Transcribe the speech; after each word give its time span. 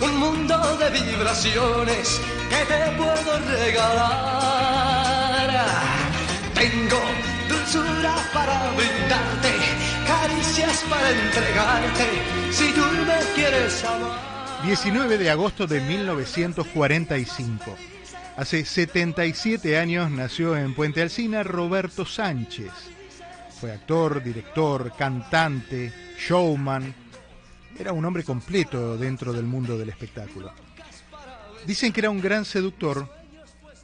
un 0.00 0.18
mundo 0.18 0.76
de 0.78 0.90
vibraciones 0.90 2.20
que 2.50 2.56
te 2.66 2.90
puedo 2.96 3.38
regalar. 3.56 4.50
Tengo 6.54 7.00
dulzura 7.48 8.16
para 8.32 8.72
brindarte, 8.72 9.52
caricias 10.08 10.82
para 10.90 11.08
entregarte, 11.08 12.06
si 12.50 12.72
tú 12.72 12.80
me 13.06 13.18
quieres 13.36 13.84
amar. 13.84 14.18
19 14.64 15.18
de 15.18 15.30
agosto 15.30 15.68
de 15.68 15.80
1945. 15.80 17.76
Hace 18.36 18.64
77 18.64 19.78
años 19.78 20.10
nació 20.10 20.56
en 20.56 20.74
Puente 20.74 21.00
Alsina 21.00 21.44
Roberto 21.44 22.04
Sánchez. 22.04 22.72
Fue 23.60 23.70
actor, 23.70 24.20
director, 24.20 24.92
cantante, 24.96 25.92
showman. 26.18 27.03
Era 27.78 27.92
un 27.92 28.04
hombre 28.04 28.22
completo 28.22 28.96
dentro 28.96 29.32
del 29.32 29.46
mundo 29.46 29.76
del 29.76 29.88
espectáculo. 29.88 30.52
Dicen 31.66 31.92
que 31.92 32.00
era 32.00 32.10
un 32.10 32.20
gran 32.20 32.44
seductor, 32.44 33.08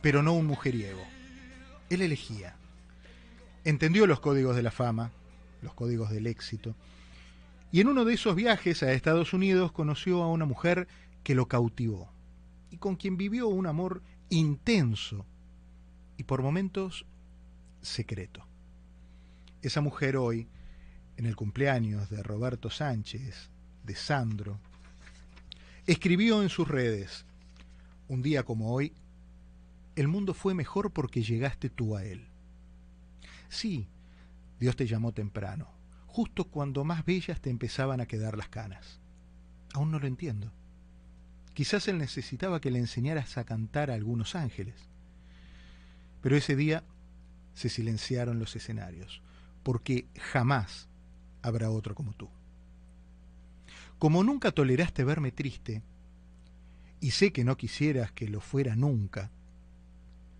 pero 0.00 0.22
no 0.22 0.32
un 0.32 0.46
mujeriego. 0.46 1.02
Él 1.88 2.02
elegía. 2.02 2.54
Entendió 3.64 4.06
los 4.06 4.20
códigos 4.20 4.54
de 4.54 4.62
la 4.62 4.70
fama, 4.70 5.10
los 5.60 5.74
códigos 5.74 6.10
del 6.10 6.28
éxito, 6.28 6.74
y 7.72 7.80
en 7.80 7.88
uno 7.88 8.04
de 8.04 8.14
esos 8.14 8.34
viajes 8.36 8.82
a 8.82 8.92
Estados 8.92 9.32
Unidos 9.32 9.72
conoció 9.72 10.22
a 10.22 10.28
una 10.28 10.44
mujer 10.44 10.88
que 11.22 11.34
lo 11.34 11.46
cautivó 11.46 12.12
y 12.70 12.78
con 12.78 12.96
quien 12.96 13.16
vivió 13.16 13.48
un 13.48 13.66
amor 13.66 14.02
intenso 14.28 15.26
y 16.16 16.24
por 16.24 16.42
momentos 16.42 17.06
secreto. 17.82 18.46
Esa 19.62 19.80
mujer 19.80 20.16
hoy, 20.16 20.48
en 21.16 21.26
el 21.26 21.36
cumpleaños 21.36 22.08
de 22.08 22.22
Roberto 22.22 22.70
Sánchez, 22.70 23.50
de 23.90 23.96
Sandro, 23.96 24.60
escribió 25.84 26.44
en 26.44 26.48
sus 26.48 26.68
redes, 26.68 27.24
un 28.06 28.22
día 28.22 28.44
como 28.44 28.72
hoy, 28.72 28.92
el 29.96 30.06
mundo 30.06 30.32
fue 30.32 30.54
mejor 30.54 30.92
porque 30.92 31.24
llegaste 31.24 31.70
tú 31.70 31.96
a 31.96 32.04
él. 32.04 32.28
Sí, 33.48 33.88
Dios 34.60 34.76
te 34.76 34.86
llamó 34.86 35.10
temprano, 35.10 35.66
justo 36.06 36.44
cuando 36.44 36.84
más 36.84 37.04
bellas 37.04 37.40
te 37.40 37.50
empezaban 37.50 38.00
a 38.00 38.06
quedar 38.06 38.38
las 38.38 38.48
canas. 38.48 39.00
Aún 39.72 39.90
no 39.90 39.98
lo 39.98 40.06
entiendo. 40.06 40.52
Quizás 41.52 41.88
él 41.88 41.98
necesitaba 41.98 42.60
que 42.60 42.70
le 42.70 42.78
enseñaras 42.78 43.38
a 43.38 43.44
cantar 43.44 43.90
a 43.90 43.94
algunos 43.94 44.36
ángeles. 44.36 44.88
Pero 46.20 46.36
ese 46.36 46.54
día 46.54 46.84
se 47.54 47.68
silenciaron 47.68 48.38
los 48.38 48.54
escenarios, 48.54 49.20
porque 49.64 50.06
jamás 50.30 50.88
habrá 51.42 51.72
otro 51.72 51.96
como 51.96 52.12
tú. 52.12 52.30
Como 54.00 54.24
nunca 54.24 54.50
toleraste 54.50 55.04
verme 55.04 55.30
triste, 55.30 55.82
y 57.00 57.10
sé 57.10 57.34
que 57.34 57.44
no 57.44 57.58
quisieras 57.58 58.10
que 58.10 58.30
lo 58.30 58.40
fuera 58.40 58.74
nunca, 58.74 59.30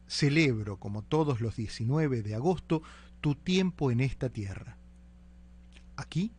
celebro, 0.09 0.79
como 0.79 1.03
todos 1.03 1.43
los 1.43 1.57
19 1.57 2.23
de 2.23 2.35
agosto, 2.35 2.83
tu 3.21 3.35
tiempo 3.35 3.91
en 3.91 4.01
esta 4.01 4.31
tierra. 4.31 4.79
Aquí, 5.97 6.33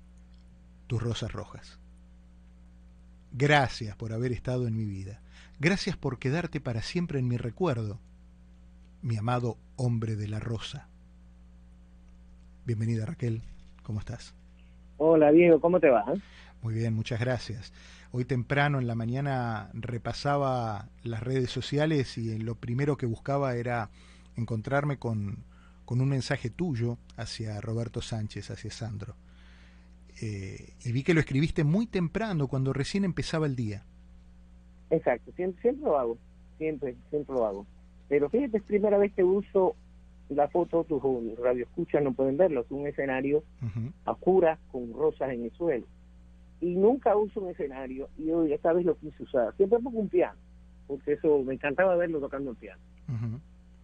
tus 0.88 1.00
rosas 1.00 1.31
rojas. 1.31 1.78
Gracias 3.31 3.95
por 3.95 4.13
haber 4.13 4.31
estado 4.31 4.67
en 4.67 4.75
mi 4.75 4.85
vida. 4.85 5.22
Gracias 5.59 5.97
por 5.97 6.17
quedarte 6.17 6.59
para 6.59 6.81
siempre 6.81 7.19
en 7.19 7.28
mi 7.28 7.38
recuerdo, 7.38 8.00
mi 9.03 9.16
amado 9.16 9.59
hombre 9.75 10.16
de 10.16 10.28
la 10.28 10.39
rosa. 10.39 10.88
Bienvenida 12.66 13.06
Raquel, 13.06 13.44
¿cómo 13.84 14.00
estás? 14.00 14.34
Hola 15.03 15.31
Diego, 15.31 15.59
¿cómo 15.59 15.79
te 15.79 15.89
va? 15.89 16.06
Muy 16.62 16.75
bien, 16.75 16.94
muchas 16.94 17.19
gracias. 17.19 17.73
Hoy 18.12 18.23
temprano 18.23 18.78
en 18.78 18.85
la 18.85 18.94
mañana 18.94 19.72
repasaba 19.73 20.89
las 21.01 21.23
redes 21.23 21.50
sociales 21.50 22.19
y 22.19 22.38
lo 22.38 22.53
primero 22.53 22.97
que 22.97 23.07
buscaba 23.07 23.56
era 23.56 23.89
encontrarme 24.38 25.00
con, 25.00 25.38
con 25.85 26.01
un 26.01 26.09
mensaje 26.09 26.51
tuyo 26.51 27.00
hacia 27.17 27.59
Roberto 27.62 28.03
Sánchez, 28.03 28.51
hacia 28.51 28.69
Sandro. 28.69 29.16
Eh, 30.22 30.75
y 30.85 30.91
vi 30.91 31.01
que 31.01 31.16
lo 31.16 31.19
escribiste 31.19 31.63
muy 31.63 31.88
temprano, 31.88 32.47
cuando 32.47 32.72
recién 32.72 33.03
empezaba 33.03 33.47
el 33.47 33.56
día. 33.56 33.83
Exacto, 34.91 35.31
siempre, 35.35 35.63
siempre 35.63 35.83
lo 35.83 35.97
hago, 35.97 36.18
siempre, 36.59 36.95
siempre 37.09 37.33
lo 37.33 37.47
hago. 37.47 37.66
Pero 38.07 38.29
fíjate, 38.29 38.57
es 38.57 38.63
primera 38.63 39.00
vez 39.00 39.12
que 39.13 39.23
uso 39.23 39.75
la 40.36 40.47
foto, 40.47 40.84
tus 40.86 41.02
radioescuchas 41.40 42.02
no 42.02 42.14
pueden 42.14 42.38
verlo, 42.38 42.62
es 42.62 42.72
un 42.72 42.88
escenario 42.88 43.44
a 44.06 44.12
oscura 44.12 44.58
con 44.72 44.94
rosas 44.94 45.31
en 45.31 45.44
el 45.44 45.52
suelo. 45.52 45.86
Y 46.62 46.75
nunca 46.75 47.16
uso 47.16 47.42
un 47.42 47.50
escenario, 47.50 48.08
y 48.18 48.30
hoy 48.31 48.53
esta 48.53 48.72
vez 48.72 48.86
lo 48.86 48.96
quise 48.96 49.24
usar. 49.24 49.53
Siempre 49.58 49.80
pongo 49.80 50.00
un 50.00 50.09
piano, 50.09 50.40
porque 50.88 51.14
eso 51.14 51.44
me 51.44 51.56
encantaba 51.56 51.96
verlo 51.96 52.19
tocando 52.19 52.52
el 52.52 52.58
piano. 52.58 52.81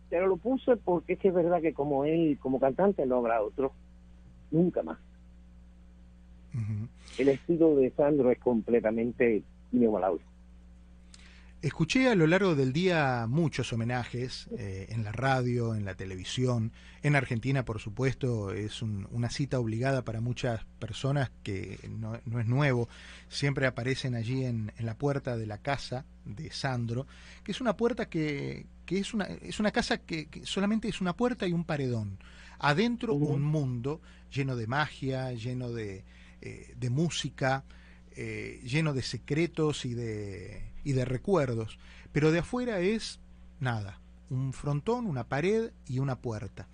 Pero 0.09 0.27
lo 0.27 0.37
puse 0.37 0.77
porque 0.77 1.13
es 1.13 1.19
que 1.19 1.27
es 1.27 1.33
verdad 1.33 1.61
que 1.61 1.73
como 1.73 2.05
él, 2.05 2.37
como 2.39 2.59
cantante, 2.59 3.05
no 3.05 3.17
habrá 3.17 3.41
otro, 3.41 3.73
nunca 4.51 4.83
más. 4.83 4.97
El 7.17 7.29
estilo 7.29 7.75
de 7.75 7.91
Sandro 7.91 8.31
es 8.31 8.39
completamente 8.39 9.43
inigualable. 9.71 10.21
Escuché 11.59 12.07
a 12.07 12.13
lo 12.13 12.27
largo 12.27 12.53
del 12.53 12.71
día 12.71 13.25
muchos 13.27 13.73
homenajes 13.73 14.47
eh, 14.59 14.85
en 14.89 15.03
la 15.03 15.11
radio, 15.11 15.73
en 15.73 15.85
la 15.85 15.95
televisión. 15.95 16.71
En 17.01 17.15
Argentina, 17.15 17.65
por 17.65 17.79
supuesto, 17.79 18.51
es 18.51 18.83
una 18.83 19.31
cita 19.31 19.59
obligada 19.59 20.03
para 20.03 20.21
muchas 20.21 20.65
personas 20.77 21.31
que 21.41 21.79
no, 21.89 22.15
es 22.15 22.45
nuevo. 22.45 22.89
Siempre 23.27 23.65
aparecen 23.65 24.13
allí 24.13 24.45
en, 24.45 24.71
la 24.77 24.99
puerta 24.99 25.35
de 25.35 25.47
la 25.47 25.57
casa 25.57 26.05
de 26.25 26.51
Sandro, 26.51 27.07
que 27.43 27.53
es 27.53 27.59
una 27.59 27.75
puerta 27.75 28.07
que, 28.07 28.67
es, 28.87 29.15
una, 29.15 29.25
es 29.25 29.59
una 29.59 29.71
casa 29.71 29.97
que, 29.97 30.29
solamente 30.43 30.87
es 30.87 31.01
una 31.01 31.17
puerta 31.17 31.47
y 31.47 31.53
un 31.53 31.65
paredón. 31.65 32.19
Adentro 32.59 33.15
un 33.15 33.41
mundo 33.41 33.99
lleno 34.31 34.55
de 34.55 34.67
magia, 34.67 35.31
lleno 35.33 35.71
de, 35.71 36.05
eh, 36.39 36.75
de 36.77 36.89
música, 36.91 37.63
eh, 38.11 38.61
lleno 38.63 38.93
de 38.93 39.01
secretos 39.01 39.85
y 39.85 39.95
de, 39.95 40.76
y 40.87 40.93
de 40.93 41.03
recuerdos, 41.03 41.79
pero 42.13 42.31
de 42.31 42.39
afuera 42.39 42.79
es 42.79 43.19
nada, 43.59 43.99
un 44.29 44.53
frontón, 44.53 45.05
una 45.05 45.25
pared 45.25 45.71
y 45.85 45.99
una 45.99 46.15
puerta. 46.21 46.69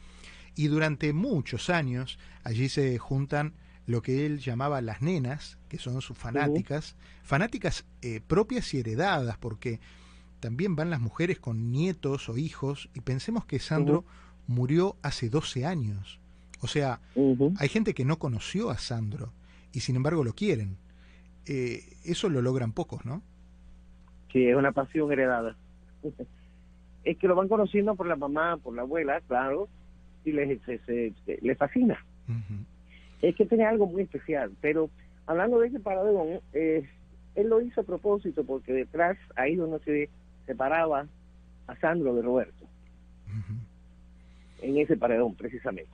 Y 0.53 0.68
durante 0.68 1.13
muchos 1.13 1.72
años 1.72 2.19
allí 2.44 2.69
se 2.69 3.00
juntan 3.00 3.56
lo 3.88 4.03
que 4.03 4.28
él 4.28 4.38
llamaba 4.38 4.81
las 4.81 5.01
nenas, 5.01 5.57
que 5.68 5.79
son 5.79 6.00
sus 6.01 6.16
fanáticas, 6.16 6.96
fanáticas 7.24 7.85
eh, 8.03 8.22
propias 8.22 8.72
y 8.75 8.81
heredadas, 8.81 9.40
porque 9.40 9.79
también 10.40 10.75
van 10.75 10.91
las 10.91 11.01
mujeres 11.01 11.40
con 11.40 11.72
nietos 11.72 12.30
o 12.30 12.38
hijos, 12.38 12.91
y 12.94 13.01
pensemos 13.01 13.45
que 13.45 13.57
Sandro 13.57 14.06
murió 14.45 14.95
hace 15.01 15.28
12 15.28 15.66
años. 15.66 16.19
O 16.59 16.68
sea, 16.68 17.01
hay 17.57 17.68
gente 17.68 17.95
que 17.95 18.06
no 18.06 18.19
conoció 18.19 18.69
a 18.69 18.78
Sandro, 18.78 19.34
y 19.72 19.80
sin 19.80 19.95
embargo 19.95 20.24
lo 20.24 20.35
quieren. 20.35 20.78
Eh, 21.47 21.97
eso 22.03 22.30
lo 22.30 22.44
logran 22.44 22.74
pocos, 22.74 23.06
¿no? 23.06 23.24
Sí, 24.34 24.48
es 24.48 24.56
una 24.56 24.72
pasión 24.72 25.12
heredada. 25.12 25.56
es 27.04 27.18
que 27.18 27.28
lo 27.28 27.36
van 27.36 27.48
conociendo 27.48 27.96
por 27.96 28.08
la 28.08 28.16
mamá, 28.16 28.58
por 28.58 28.76
la 28.76 28.82
abuela, 28.82 29.22
claro, 29.28 29.70
y 30.26 30.32
les, 30.32 30.60
les, 30.68 31.58
fascina. 31.58 32.04
Es 33.22 33.36
que 33.36 33.46
tiene 33.46 33.66
algo 33.66 33.86
muy 33.86 34.04
especial, 34.04 34.52
pero 34.60 34.90
hablando 35.28 35.60
de 35.60 35.68
ese 35.68 35.80
paradón, 35.80 36.40
eh, 36.54 36.90
él 37.36 37.50
lo 37.50 37.62
hizo 37.62 37.82
a 37.82 37.84
propósito 37.84 38.44
porque 38.44 38.74
detrás, 38.74 39.18
ahí 39.36 39.56
donde 39.56 39.80
se 39.80 40.10
separaba 40.46 41.07
a 41.68 41.75
Sandro 41.78 42.16
de 42.16 42.22
Roberto. 42.22 42.66
En 44.62 44.78
ese 44.78 44.96
paredón, 44.96 45.36
precisamente. 45.36 45.92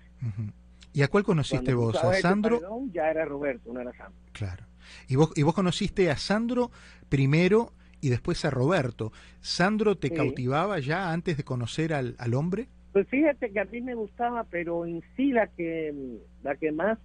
¿Y 0.94 1.02
a 1.02 1.08
cuál 1.08 1.24
conociste 1.24 1.74
vos? 1.74 1.96
¿A 1.96 2.13
Sandro? 2.16 2.60
ya 2.92 3.10
era 3.10 3.25
Roberto, 3.25 3.74
no 3.74 3.80
era 3.80 3.92
Sandro. 3.94 4.19
Claro. 4.31 4.66
¿Y 5.08 5.16
vos, 5.16 5.31
y 5.36 5.44
vos 5.44 5.54
conociste 5.54 6.10
a 6.10 6.18
Sandro 6.18 6.72
primero 7.10 7.74
y 8.01 8.10
después 8.10 8.44
a 8.46 8.50
Roberto. 8.50 9.12
¿Sandro 9.42 9.98
te 9.98 10.12
cautivaba 10.12 10.80
ya 10.80 11.12
antes 11.12 11.38
de 11.38 11.44
conocer 11.44 11.94
al, 11.94 12.16
al, 12.18 12.34
hombre? 12.34 12.68
Pues 12.94 13.07
fíjate 13.07 13.51
que 13.51 13.60
a 13.60 13.66
mí 13.66 13.81
me 13.81 13.96
gustaba, 13.96 14.44
pero 14.46 14.86
en 14.86 15.04
sí 15.16 15.31
la 15.31 15.48
que, 15.48 16.19
la 16.44 16.56
que 16.56 16.72
más... 16.72 16.98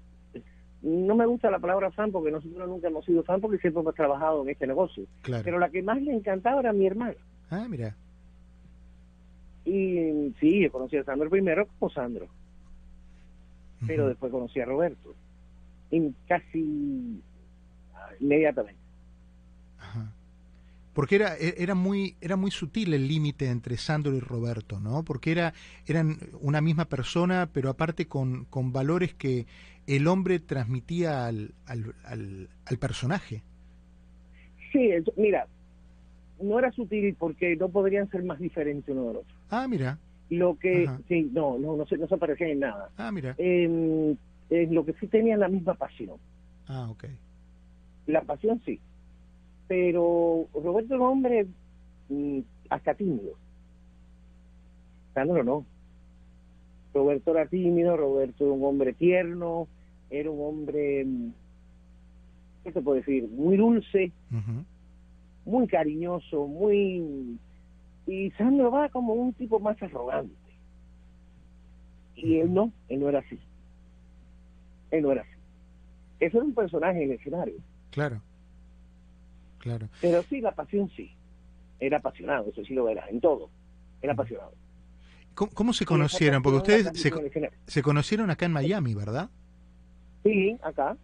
No 0.82 1.14
me 1.14 1.25
gusta 1.25 1.50
la 1.50 1.58
palabra 1.58 1.91
fan 1.91 2.12
porque 2.12 2.31
nosotros 2.31 2.69
nunca 2.69 2.88
hemos 2.88 3.06
sido 3.06 3.23
fan 3.23 3.41
porque 3.41 3.58
siempre 3.58 3.81
hemos 3.81 3.94
trabajado 3.94 4.43
en 4.43 4.50
este 4.50 4.67
negocio. 4.67 5.06
Pero 5.43 5.58
la 5.58 5.70
que 5.70 5.82
más 5.82 6.00
le 6.02 6.12
encantaba 6.12 6.61
era 6.61 6.75
mi 6.75 6.87
hermana. 6.87 7.14
Ah, 7.49 7.67
mira. 7.69 7.96
Y 9.64 10.35
sí, 10.41 10.62
yo 10.62 10.70
conocí 10.70 10.99
a 10.99 11.05
Sandro 11.05 11.31
primero 11.31 11.67
como 11.79 11.91
Sandro 11.91 12.29
pero 13.87 14.08
después 14.08 14.32
conocí 14.32 14.61
a 14.61 14.64
Roberto, 14.64 15.14
en 15.91 16.14
casi 16.26 17.23
inmediatamente. 18.20 18.81
Porque 20.94 21.17
era, 21.17 21.37
e, 21.37 21.56
era, 21.58 21.75
muy, 21.75 22.17
era 22.20 22.37
muy 22.37 22.50
sutil 22.50 22.94
el 22.94 23.06
límite 23.08 23.50
entre 23.50 23.76
Sandro 23.76 24.14
y 24.14 24.20
Roberto, 24.20 24.81
¿no? 24.81 25.05
Porque 25.05 25.32
era, 25.32 25.52
eran 25.87 26.17
una 26.41 26.61
misma 26.61 26.87
persona, 26.87 27.50
pero 27.52 27.69
aparte 27.69 28.06
con, 28.06 28.44
con 28.46 28.73
valores 28.73 29.12
que 29.12 29.46
el 29.87 30.06
hombre 30.06 30.38
transmitía 30.38 31.26
al, 31.26 31.52
al, 31.67 31.94
al, 32.64 32.79
personaje. 32.79 33.43
Sí, 34.73 34.91
mira, 35.17 35.46
no 36.41 36.58
era 36.58 36.73
sutil 36.73 37.14
porque 37.19 37.56
no 37.56 37.69
podrían 37.69 38.08
ser 38.11 38.25
más 38.25 38.38
diferentes 38.38 38.88
uno 38.88 39.08
del 39.08 39.17
otro. 39.19 39.35
Ah, 39.50 39.67
mira. 39.69 39.99
Lo 40.31 40.58
que, 40.58 40.88
sí, 41.06 41.31
no, 41.32 41.58
no, 41.58 41.76
no 41.76 41.87
se, 41.87 41.99
no 41.99 42.08
se 42.08 42.17
parecían 42.17 42.50
en 42.50 42.61
nada. 42.61 42.88
Ah, 42.96 43.12
mira. 43.12 43.35
Eh, 43.38 44.08
lo 44.70 44.85
que 44.85 44.94
sí 44.94 45.06
tenían 45.06 45.41
la 45.41 45.49
misma 45.49 45.75
pasión. 45.75 46.17
Ah, 46.67 46.88
ok. 46.91 47.05
La 48.06 48.23
pasión 48.23 48.61
sí. 48.64 48.81
Pero 49.69 50.46
Roberto 50.52 50.94
es 50.94 51.00
un 51.00 51.06
hombre 51.06 51.46
mm, 52.08 52.40
hasta 52.70 52.94
tímido. 52.94 53.34
Sandro 55.14 55.43
no. 55.44 55.64
Roberto 56.93 57.32
era 57.32 57.46
tímido, 57.46 57.96
Roberto 57.96 58.44
era 58.44 58.52
un 58.52 58.64
hombre 58.64 58.93
tierno, 58.93 59.66
era 60.11 60.31
un 60.31 60.40
hombre, 60.46 61.05
mm, 61.05 61.32
¿qué 62.64 62.72
te 62.72 62.81
puedo 62.81 62.96
decir? 62.96 63.28
Muy 63.28 63.56
dulce, 63.56 64.12
muy 65.44 65.67
cariñoso, 65.67 66.46
muy... 66.46 67.38
Y 68.06 68.31
Sandro 68.32 68.70
va 68.70 68.88
como 68.90 69.14
un 69.14 69.32
tipo 69.32 69.58
más 69.58 69.82
arrogante. 69.82 70.34
Y 72.17 72.37
él 72.38 72.52
no, 72.52 72.70
él 72.88 73.00
no 73.00 73.08
era 73.08 73.20
así. 73.20 73.38
Él 74.90 75.02
no 75.02 75.12
era 75.12 75.22
así. 75.22 75.31
Eso 76.20 76.37
era 76.37 76.46
un 76.46 76.55
personaje 76.55 77.02
en 77.02 77.10
el 77.10 77.19
escenario. 77.19 77.56
Claro. 77.90 78.20
Claro. 79.64 79.88
Pero 80.02 80.22
sí, 80.25 80.43
la 80.43 80.52
pasión 80.52 80.90
sí. 80.94 81.11
Era 81.81 81.96
apasionado, 81.99 82.50
eso 82.50 82.62
sí 82.64 82.75
lo 82.75 82.84
verás, 82.84 83.11
en 83.11 83.20
todo. 83.20 83.49
Era 84.02 84.12
apasionado. 84.12 84.52
¿Cómo, 85.34 85.72
se 85.72 85.87
conocieron? 85.87 86.43
Porque 86.43 86.58
ustedes 86.58 86.90
se, 86.94 87.11
se, 87.66 87.82
conocieron 87.82 88.31
acá 88.31 88.46
en 88.46 88.52
Miami, 88.52 88.94
¿verdad? 88.94 89.31
Sí, 90.22 90.56
acá. 90.62 90.96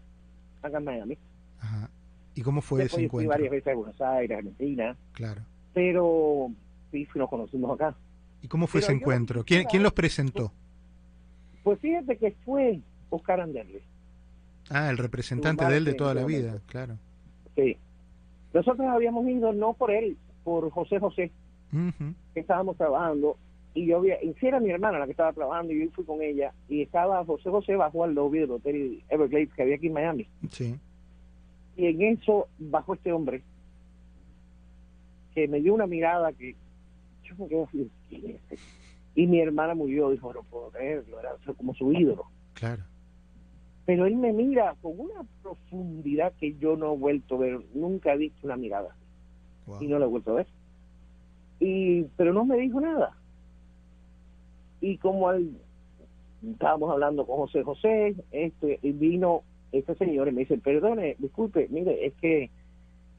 Acá 0.62 0.78
en 0.78 0.84
Miami. 0.84 1.18
Ajá. 1.58 1.90
¿Y 2.34 2.42
cómo 2.42 2.60
fue 2.60 2.84
ese 2.84 3.02
encuentro? 3.02 3.18
Fui 3.18 3.26
varias 3.26 3.50
veces 3.50 3.72
a 3.72 3.76
Buenos 3.76 4.00
Aires, 4.00 4.38
Argentina. 4.38 4.96
Claro. 5.14 5.42
Pero 5.72 6.52
sí, 6.92 7.08
nos 7.14 7.28
conocimos 7.28 7.74
acá. 7.74 7.96
¿Y 8.42 8.46
cómo 8.46 8.66
fue 8.66 8.80
ese 8.80 8.92
encuentro? 8.92 9.42
¿Quién, 9.42 9.64
¿Quién 9.64 9.82
los 9.82 9.92
presentó? 9.94 10.52
Pues 11.64 11.80
fíjate 11.80 12.16
que 12.18 12.32
fue 12.44 12.80
Oscar 13.08 13.40
Anderle. 13.40 13.82
Ah, 14.68 14.90
el 14.90 14.98
representante 14.98 15.64
de 15.64 15.76
él 15.78 15.84
de 15.84 15.94
toda 15.94 16.14
la 16.14 16.24
vida, 16.24 16.60
claro. 16.66 16.98
Sí. 17.56 17.76
Nosotros 18.52 18.86
habíamos 18.88 19.26
ido 19.28 19.52
no 19.52 19.74
por 19.74 19.90
él, 19.90 20.16
por 20.44 20.70
José 20.70 20.98
José, 20.98 21.30
que 22.34 22.40
estábamos 22.40 22.76
trabajando, 22.76 23.36
y 23.74 23.86
yo 23.86 23.98
había, 23.98 24.22
y 24.22 24.34
era 24.40 24.58
mi 24.58 24.70
hermana 24.70 24.98
la 24.98 25.04
que 25.04 25.12
estaba 25.12 25.32
trabajando, 25.32 25.72
y 25.72 25.84
yo 25.84 25.90
fui 25.92 26.04
con 26.04 26.20
ella, 26.22 26.52
y 26.68 26.82
estaba 26.82 27.24
José 27.24 27.50
José 27.50 27.76
bajo 27.76 28.02
al 28.02 28.14
lobby 28.14 28.40
del 28.40 28.50
hotel 28.50 29.02
Everglades 29.08 29.52
que 29.54 29.62
había 29.62 29.76
aquí 29.76 29.86
en 29.86 29.92
Miami. 29.92 30.26
Sí. 30.50 30.76
Y 31.76 31.86
en 31.86 32.02
eso 32.02 32.48
bajó 32.58 32.94
este 32.94 33.12
hombre, 33.12 33.42
que 35.34 35.46
me 35.46 35.60
dio 35.60 35.72
una 35.72 35.86
mirada 35.86 36.32
que 36.32 36.56
yo 37.22 37.34
me 37.38 37.46
quedé 37.46 37.62
así, 37.62 37.90
¿quién 38.08 38.26
es 38.26 38.34
este? 38.42 38.58
Y 39.14 39.26
mi 39.26 39.40
hermana 39.40 39.74
murió, 39.74 40.10
dijo, 40.10 40.32
no 40.32 40.42
puedo 40.42 40.70
creerlo, 40.70 41.20
era 41.20 41.30
como 41.56 41.74
su 41.74 41.92
ídolo. 41.92 42.24
Claro. 42.54 42.82
Pero 43.90 44.06
él 44.06 44.14
me 44.14 44.32
mira 44.32 44.76
con 44.80 45.00
una 45.00 45.26
profundidad 45.42 46.32
que 46.38 46.54
yo 46.58 46.76
no 46.76 46.94
he 46.94 46.96
vuelto 46.96 47.34
a 47.34 47.38
ver, 47.38 47.60
nunca 47.74 48.14
he 48.14 48.18
visto 48.18 48.46
una 48.46 48.56
mirada 48.56 48.94
y 49.80 49.88
no 49.88 49.98
la 49.98 50.04
he 50.04 50.08
vuelto 50.08 50.30
a 50.30 50.34
ver. 50.34 50.46
Y, 51.58 52.04
pero 52.16 52.32
no 52.32 52.44
me 52.44 52.56
dijo 52.56 52.80
nada. 52.80 53.16
Y 54.80 54.96
como 54.98 55.28
al, 55.28 55.50
estábamos 56.48 56.88
hablando 56.92 57.26
con 57.26 57.38
José 57.38 57.64
José, 57.64 58.14
este, 58.30 58.78
y 58.80 58.92
vino 58.92 59.42
este 59.72 59.96
señor 59.96 60.28
y 60.28 60.32
me 60.34 60.42
dice, 60.42 60.58
perdone, 60.58 61.16
disculpe, 61.18 61.66
mire, 61.68 62.06
es 62.06 62.14
que 62.14 62.48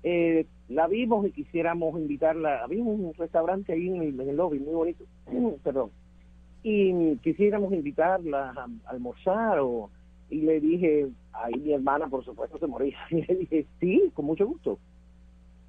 eh, 0.03 0.45
la 0.69 0.87
vimos 0.87 1.27
y 1.27 1.31
quisiéramos 1.31 1.99
invitarla, 1.99 2.65
vimos 2.67 2.97
un 2.97 3.13
restaurante 3.15 3.73
ahí 3.73 3.89
en 3.89 4.21
el, 4.21 4.37
lobby, 4.37 4.59
muy 4.59 4.73
bonito, 4.73 5.03
perdón, 5.65 5.91
y 6.63 7.17
quisiéramos 7.17 7.73
invitarla 7.73 8.53
a, 8.55 8.67
almorzar 8.89 9.59
o 9.59 9.89
y 10.31 10.41
le 10.41 10.59
dije, 10.59 11.09
ahí 11.33 11.53
mi 11.59 11.73
hermana 11.73 12.07
por 12.07 12.25
supuesto 12.25 12.57
se 12.57 12.65
moría, 12.65 12.97
y 13.11 13.21
le 13.21 13.35
dije, 13.35 13.67
sí, 13.79 14.11
con 14.15 14.25
mucho 14.25 14.47
gusto. 14.47 14.79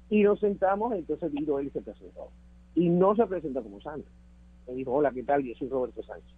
Y 0.09 0.23
nos 0.23 0.39
sentamos, 0.39 0.93
entonces 0.93 1.31
vino 1.31 1.59
él 1.59 1.67
y 1.67 1.69
se 1.71 1.81
presentó. 1.81 2.29
Y 2.75 2.89
no 2.89 3.15
se 3.15 3.25
presentó 3.27 3.61
como 3.61 3.81
Sandra. 3.81 4.09
Me 4.67 4.73
dijo, 4.73 4.93
hola, 4.93 5.11
¿qué 5.11 5.23
tal? 5.23 5.43
Yo 5.43 5.53
soy 5.55 5.69
Roberto 5.69 6.01
Sánchez. 6.03 6.33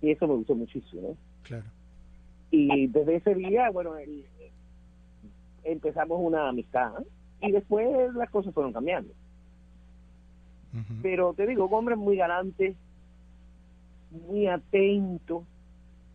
Y 0.00 0.10
eso 0.10 0.26
me 0.26 0.34
gustó 0.34 0.54
muchísimo, 0.54 1.16
Claro. 1.42 1.64
Y 2.50 2.86
desde 2.88 3.16
ese 3.16 3.34
día, 3.34 3.70
bueno, 3.70 3.94
empezamos 5.64 6.18
una 6.20 6.48
amistad 6.48 6.92
y 7.40 7.50
después 7.50 8.14
las 8.14 8.30
cosas 8.30 8.52
fueron 8.54 8.72
cambiando. 8.72 9.12
Pero 11.02 11.34
te 11.34 11.46
digo, 11.46 11.66
un 11.66 11.74
hombre 11.74 11.96
muy 11.96 12.16
galante, 12.16 12.76
muy 14.10 14.46
atento. 14.46 15.44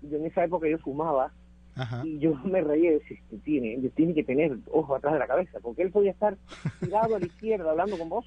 Yo 0.01 0.17
en 0.17 0.25
esa 0.25 0.43
época 0.43 0.67
yo 0.67 0.77
fumaba 0.79 1.31
y 2.03 2.17
yo 2.17 2.33
me 2.45 2.61
reía 2.61 2.91
y 2.91 2.93
decía, 2.95 3.17
tiene, 3.43 3.89
tiene 3.89 4.13
que 4.13 4.23
tener 4.23 4.57
ojo 4.71 4.95
atrás 4.95 5.13
de 5.13 5.19
la 5.19 5.27
cabeza, 5.27 5.59
porque 5.61 5.83
él 5.83 5.91
podía 5.91 6.11
estar 6.11 6.37
tirado 6.79 7.15
a 7.15 7.19
la 7.19 7.25
izquierda 7.25 7.69
hablando 7.69 7.97
con 7.97 8.09
vos 8.09 8.25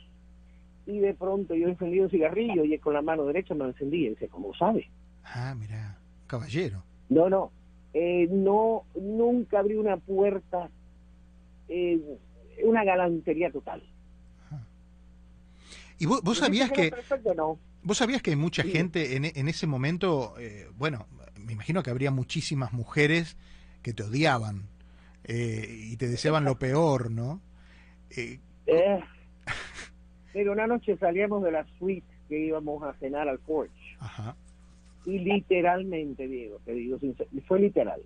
y 0.86 0.98
de 0.98 1.14
pronto 1.14 1.54
yo 1.54 1.68
encendí 1.68 2.00
un 2.00 2.10
cigarrillo 2.10 2.64
y 2.64 2.78
con 2.78 2.94
la 2.94 3.02
mano 3.02 3.24
derecha 3.24 3.54
me 3.54 3.64
lo 3.64 3.70
encendí 3.70 4.06
y 4.06 4.08
dice, 4.10 4.28
¿cómo 4.28 4.54
sabe? 4.54 4.88
Ah, 5.24 5.54
mira, 5.58 5.98
caballero. 6.26 6.82
No, 7.08 7.28
no, 7.28 7.50
eh, 7.92 8.28
no, 8.30 8.84
nunca 8.94 9.58
abrí 9.58 9.74
una 9.74 9.96
puerta, 9.96 10.70
eh, 11.68 12.00
una 12.64 12.84
galantería 12.84 13.50
total. 13.50 13.82
¿Y 15.98 16.06
vos, 16.06 16.38
sabías 16.38 16.70
que... 16.70 16.90
Vos 17.82 17.98
sabías 17.98 18.22
que 18.22 18.30
hay 18.30 18.36
mucha 18.36 18.62
gente 18.62 19.16
en, 19.16 19.24
en, 19.24 19.48
ese 19.48 19.66
momento, 19.66 20.34
eh, 20.38 20.68
bueno, 20.78 21.06
me 21.38 21.52
imagino 21.52 21.82
que 21.82 21.90
habría 21.90 22.10
muchísimas 22.10 22.72
mujeres 22.72 23.36
que 23.82 23.92
te 23.92 24.02
odiaban 24.02 24.68
y 25.26 25.96
te 25.96 26.08
deseaban 26.08 26.44
lo 26.44 26.58
peor, 26.58 27.10
¿no? 27.10 27.40
pero 30.32 30.52
una 30.52 30.66
noche 30.66 30.96
salíamos 30.96 31.42
de 31.42 31.52
la 31.52 31.64
suite 31.78 32.06
que 32.28 32.38
íbamos 32.38 32.82
a 32.82 32.94
cenar 32.94 33.28
al 33.28 33.38
porch. 33.38 33.70
Ajá. 33.98 34.36
Y 35.04 35.18
literalmente, 35.18 36.28
Diego, 36.28 36.58
te 36.64 36.72
digo, 36.72 36.98
fue 37.46 37.60
literal. 37.60 38.00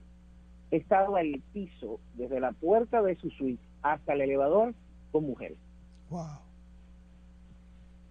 Estaba 0.70 1.20
el 1.20 1.42
piso 1.52 2.00
desde 2.14 2.40
la 2.40 2.52
puerta 2.52 3.02
de 3.02 3.16
su 3.16 3.30
suite 3.30 3.62
hasta 3.82 4.14
el 4.14 4.22
elevador 4.22 4.74
con 5.12 5.24
mujeres. 5.24 5.58
Wow. 6.10 6.38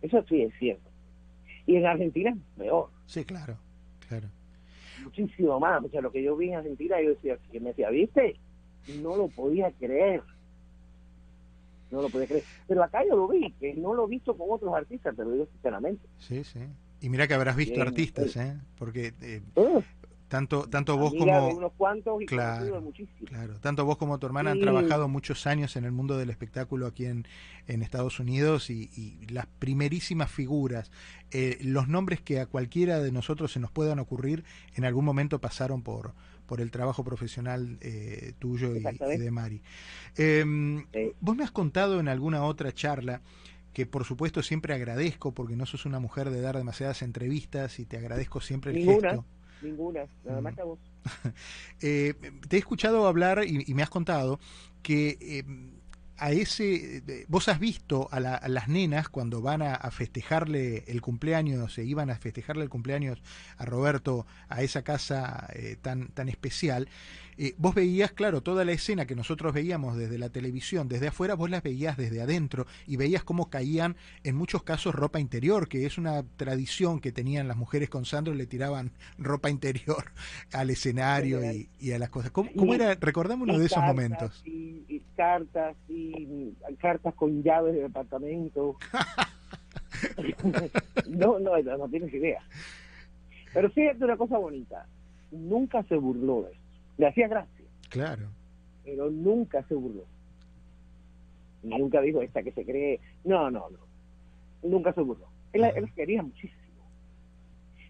Eso 0.01 0.23
sí 0.27 0.41
es 0.41 0.53
cierto. 0.59 0.89
Y 1.65 1.77
en 1.77 1.85
Argentina, 1.85 2.35
peor. 2.57 2.89
Sí, 3.05 3.23
claro. 3.23 3.57
Muchísimo 5.03 5.59
más. 5.59 5.83
O 5.83 5.89
sea, 5.89 6.01
lo 6.01 6.11
que 6.11 6.23
yo 6.23 6.35
vi 6.35 6.49
en 6.49 6.55
Argentina, 6.55 7.01
yo 7.01 7.09
decía, 7.09 7.37
que 7.51 7.59
me 7.59 7.69
decía, 7.69 7.89
¿viste? 7.89 8.35
No 9.01 9.15
lo 9.15 9.27
podía 9.27 9.71
creer. 9.71 10.21
No 11.91 12.01
lo 12.01 12.09
podía 12.09 12.27
creer. 12.27 12.43
Pero 12.67 12.83
acá 12.83 13.03
yo 13.07 13.15
lo 13.15 13.27
vi, 13.27 13.51
que 13.59 13.73
no 13.73 13.93
lo 13.93 14.05
he 14.05 14.09
visto 14.09 14.35
con 14.35 14.47
otros 14.49 14.73
artistas, 14.73 15.15
te 15.15 15.23
lo 15.23 15.31
digo 15.31 15.47
sinceramente. 15.53 16.07
Sí, 16.17 16.43
sí. 16.43 16.59
Y 17.01 17.09
mira 17.09 17.27
que 17.27 17.33
habrás 17.33 17.55
visto 17.55 17.81
artistas, 17.81 18.35
¿eh? 18.37 18.57
Porque 18.77 19.13
eh, 19.21 19.41
tanto 20.33 20.67
tanto 20.67 20.97
vos 20.97 21.13
como 21.13 21.49
unos 21.49 21.73
cuantos 21.73 22.19
y 22.19 22.25
claro, 22.25 22.91
claro, 23.25 23.59
tanto 23.59 23.85
vos 23.85 23.97
como 23.97 24.17
tu 24.17 24.25
hermana 24.25 24.49
han 24.49 24.59
trabajado 24.59 25.07
muchos 25.07 25.45
años 25.45 25.75
en 25.75 25.85
el 25.85 25.91
mundo 25.91 26.17
del 26.17 26.31
espectáculo 26.31 26.87
aquí 26.87 27.05
en, 27.05 27.27
en 27.67 27.83
Estados 27.83 28.19
Unidos 28.19 28.71
y, 28.71 29.19
las 29.29 29.45
primerísimas 29.45 30.31
figuras, 30.31 30.91
eh, 31.29 31.59
los 31.61 31.87
nombres 31.87 32.19
que 32.19 32.39
a 32.39 32.47
cualquiera 32.47 32.99
de 32.99 33.11
nosotros 33.11 33.51
se 33.51 33.59
nos 33.59 33.69
puedan 33.69 33.99
ocurrir, 33.99 34.43
en 34.73 34.85
algún 34.85 35.05
momento 35.05 35.39
pasaron 35.39 35.83
por 35.83 36.15
por 36.47 36.61
el 36.61 36.71
trabajo 36.71 37.03
profesional 37.03 37.77
eh, 37.81 38.33
tuyo 38.39 38.75
y, 38.75 38.81
de 38.81 39.31
Mari. 39.31 39.61
Em, 40.17 40.83
vos 41.21 41.35
me 41.35 41.43
has 41.43 41.51
contado 41.51 41.99
en 41.99 42.07
alguna 42.07 42.43
otra 42.43 42.71
charla 42.73 43.21
que 43.71 43.85
por 43.85 44.03
supuesto 44.03 44.41
siempre 44.41 44.73
agradezco 44.73 45.31
porque 45.31 45.55
no 45.55 45.67
sos 45.67 45.85
una 45.85 45.99
mujer 45.99 46.31
de 46.31 46.41
dar 46.41 46.57
demasiadas 46.57 47.03
entrevistas 47.03 47.79
y 47.79 47.85
te 47.85 47.97
agradezco 47.97 48.41
siempre 48.41 48.71
el 48.71 48.79
ninguna, 48.79 49.09
gesto. 49.11 49.25
Ninguna, 49.63 50.05
nada 50.25 50.41
más 50.41 50.55
que 50.55 50.63
vos. 50.63 50.79
eh, 51.81 52.13
te 52.47 52.55
he 52.55 52.59
escuchado 52.59 53.07
hablar 53.07 53.43
y, 53.45 53.73
me 53.73 53.83
has 53.83 53.89
contado 53.89 54.39
que 54.81 55.17
eh, 55.21 55.43
a 56.17 56.31
ese, 56.31 57.03
eh, 57.05 57.25
vos 57.27 57.49
has 57.49 57.59
visto 57.59 58.07
a, 58.11 58.19
las 58.19 58.67
nenas 58.67 59.09
cuando 59.09 59.41
van 59.41 59.61
a, 59.61 59.77
festejarle 59.91 60.83
el 60.87 61.01
cumpleaños, 61.01 61.73
se 61.73 61.83
iban 61.83 62.09
a 62.09 62.15
festejarle 62.15 62.63
el 62.63 62.69
cumpleaños 62.69 63.21
a 63.57 63.65
Roberto 63.65 64.25
a 64.47 64.61
esa 64.61 64.83
casa 64.83 65.47
eh, 65.53 65.75
tan, 65.81 66.09
tan 66.09 66.29
especial, 66.29 66.87
eh, 67.37 67.53
vos 67.57 67.75
veías, 67.75 68.11
claro, 68.11 68.41
toda 68.41 68.65
la 68.65 68.71
escena 68.71 69.05
que 69.05 69.15
nosotros 69.15 69.53
veíamos 69.53 69.97
desde 69.97 70.17
la 70.17 70.29
televisión, 70.29 70.87
desde 70.87 71.07
afuera, 71.07 71.35
vos 71.35 71.49
las 71.49 71.63
veías 71.63 71.97
desde 71.97 72.21
adentro 72.21 72.65
y 72.87 72.97
veías 72.97 73.23
cómo 73.23 73.49
caían, 73.49 73.95
en 74.23 74.35
muchos 74.35 74.63
casos, 74.63 74.95
ropa 74.95 75.19
interior, 75.19 75.67
que 75.67 75.85
es 75.85 75.97
una 75.97 76.23
tradición 76.37 76.99
que 76.99 77.11
tenían 77.11 77.47
las 77.47 77.57
mujeres 77.57 77.89
con 77.89 78.05
Sandro, 78.05 78.33
le 78.33 78.45
tiraban 78.45 78.91
ropa 79.17 79.49
interior 79.49 80.05
al 80.51 80.69
escenario 80.69 81.41
y, 81.79 81.91
a 81.91 81.99
las 81.99 82.09
cosas. 82.09 82.31
¿Cómo, 82.31 82.73
era? 82.73 82.95
Recordame 82.95 83.43
uno 83.43 83.59
de 83.59 83.65
esos 83.65 83.83
momentos. 83.83 84.41
Y, 84.45 85.01
cartas, 85.15 85.75
y 85.87 86.53
cartas 86.79 87.13
con 87.13 87.43
llaves 87.43 87.75
de 87.75 87.83
departamento. 87.83 88.77
no, 91.07 91.39
no, 91.39 91.61
no 91.61 91.89
tienes 91.89 92.13
idea. 92.13 92.41
Pero 93.53 93.69
fíjate 93.69 94.03
una 94.03 94.17
cosa 94.17 94.37
bonita, 94.37 94.87
nunca 95.31 95.83
se 95.83 95.95
burló 95.95 96.43
de 96.43 96.51
eso. 96.51 96.62
Le 96.97 97.07
hacía 97.07 97.27
gracia. 97.27 97.65
Claro. 97.89 98.27
Pero 98.83 99.09
nunca 99.09 99.63
se 99.67 99.75
burló. 99.75 100.05
Nunca 101.63 102.01
dijo 102.01 102.21
esta 102.21 102.43
que 102.43 102.51
se 102.51 102.65
cree. 102.65 102.99
No, 103.23 103.49
no, 103.49 103.69
no. 103.69 103.79
Nunca 104.69 104.93
se 104.93 105.01
burló. 105.01 105.27
Él, 105.53 105.91
quería 105.95 106.23
muchísimo. 106.23 106.59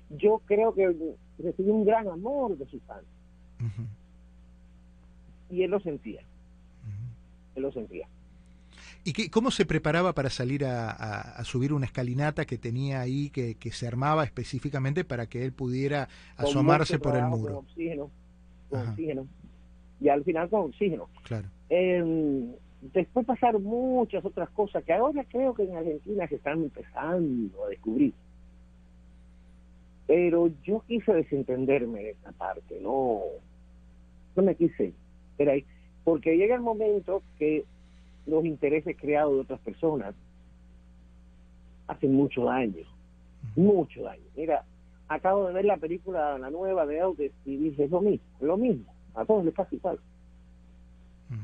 Yo 0.09 0.41
creo 0.45 0.73
que 0.73 0.93
recibió 1.39 1.73
un 1.73 1.85
gran 1.85 2.07
amor 2.07 2.57
de 2.57 2.65
sus 2.67 2.81
fans. 2.83 3.05
Y 5.49 5.63
él 5.63 5.71
lo 5.71 5.79
sentía. 5.79 6.21
Él 7.55 7.63
lo 7.63 7.71
sentía. 7.71 8.07
¿Y 9.05 9.13
qué, 9.13 9.29
cómo 9.29 9.51
se 9.51 9.65
preparaba 9.65 10.13
para 10.13 10.29
salir 10.29 10.65
a, 10.65 11.41
subir 11.43 11.73
una 11.73 11.85
escalinata 11.85 12.45
que 12.45 12.57
tenía 12.57 13.01
ahí, 13.01 13.29
que, 13.29 13.57
se 13.71 13.87
armaba 13.87 14.23
específicamente 14.23 15.03
para 15.03 15.27
que 15.27 15.43
él 15.43 15.51
pudiera 15.51 16.07
asomarse 16.37 16.99
por 16.99 17.15
el 17.15 17.25
muro? 17.25 17.55
Con 17.55 17.65
oxígeno, 17.65 18.11
con 18.73 18.89
oxígeno. 18.89 19.27
Y 19.99 20.09
al 20.09 20.23
final 20.23 20.49
con 20.49 20.61
oxígeno. 20.61 21.07
Claro. 21.23 21.47
Em, 21.69 22.51
después 22.93 23.25
pasaron 23.25 23.63
muchas 23.63 24.23
otras 24.25 24.49
cosas 24.49 24.83
que 24.83 24.93
ahora 24.93 25.23
creo 25.29 25.53
que 25.53 25.63
en 25.63 25.75
Argentina 25.75 26.27
se 26.27 26.35
están 26.35 26.63
empezando 26.63 27.63
a 27.65 27.69
descubrir. 27.69 28.13
Pero 30.05 30.49
yo 30.63 30.83
quise 30.87 31.13
desentenderme 31.13 32.03
de 32.03 32.09
esta 32.11 32.31
parte, 32.33 32.79
no, 32.81 33.21
no 34.35 34.43
me 34.43 34.55
quise. 34.55 34.93
Pero 35.37 35.53
porque 36.03 36.35
llega 36.35 36.55
el 36.55 36.61
momento 36.61 37.23
que 37.39 37.63
los 38.25 38.43
intereses 38.45 38.97
creados 38.99 39.33
de 39.33 39.41
otras 39.41 39.59
personas 39.61 40.13
hacen 41.87 42.13
mucho 42.13 42.45
daño, 42.45 42.83
mucho 43.55 44.03
daño. 44.03 44.23
Mira, 44.35 44.65
acabo 45.07 45.47
de 45.47 45.53
ver 45.53 45.65
la 45.65 45.77
película, 45.77 46.37
la 46.37 46.49
nueva 46.49 46.85
de 46.85 46.99
Autos 46.99 47.27
y 47.45 47.57
dije, 47.57 47.85
es 47.85 47.91
lo 47.91 48.01
mismo, 48.01 48.25
lo 48.41 48.57
mismo, 48.57 48.85
a 49.15 49.25
todos 49.25 49.45
les 49.45 49.53
pasa 49.53 49.75
igual. 49.75 49.99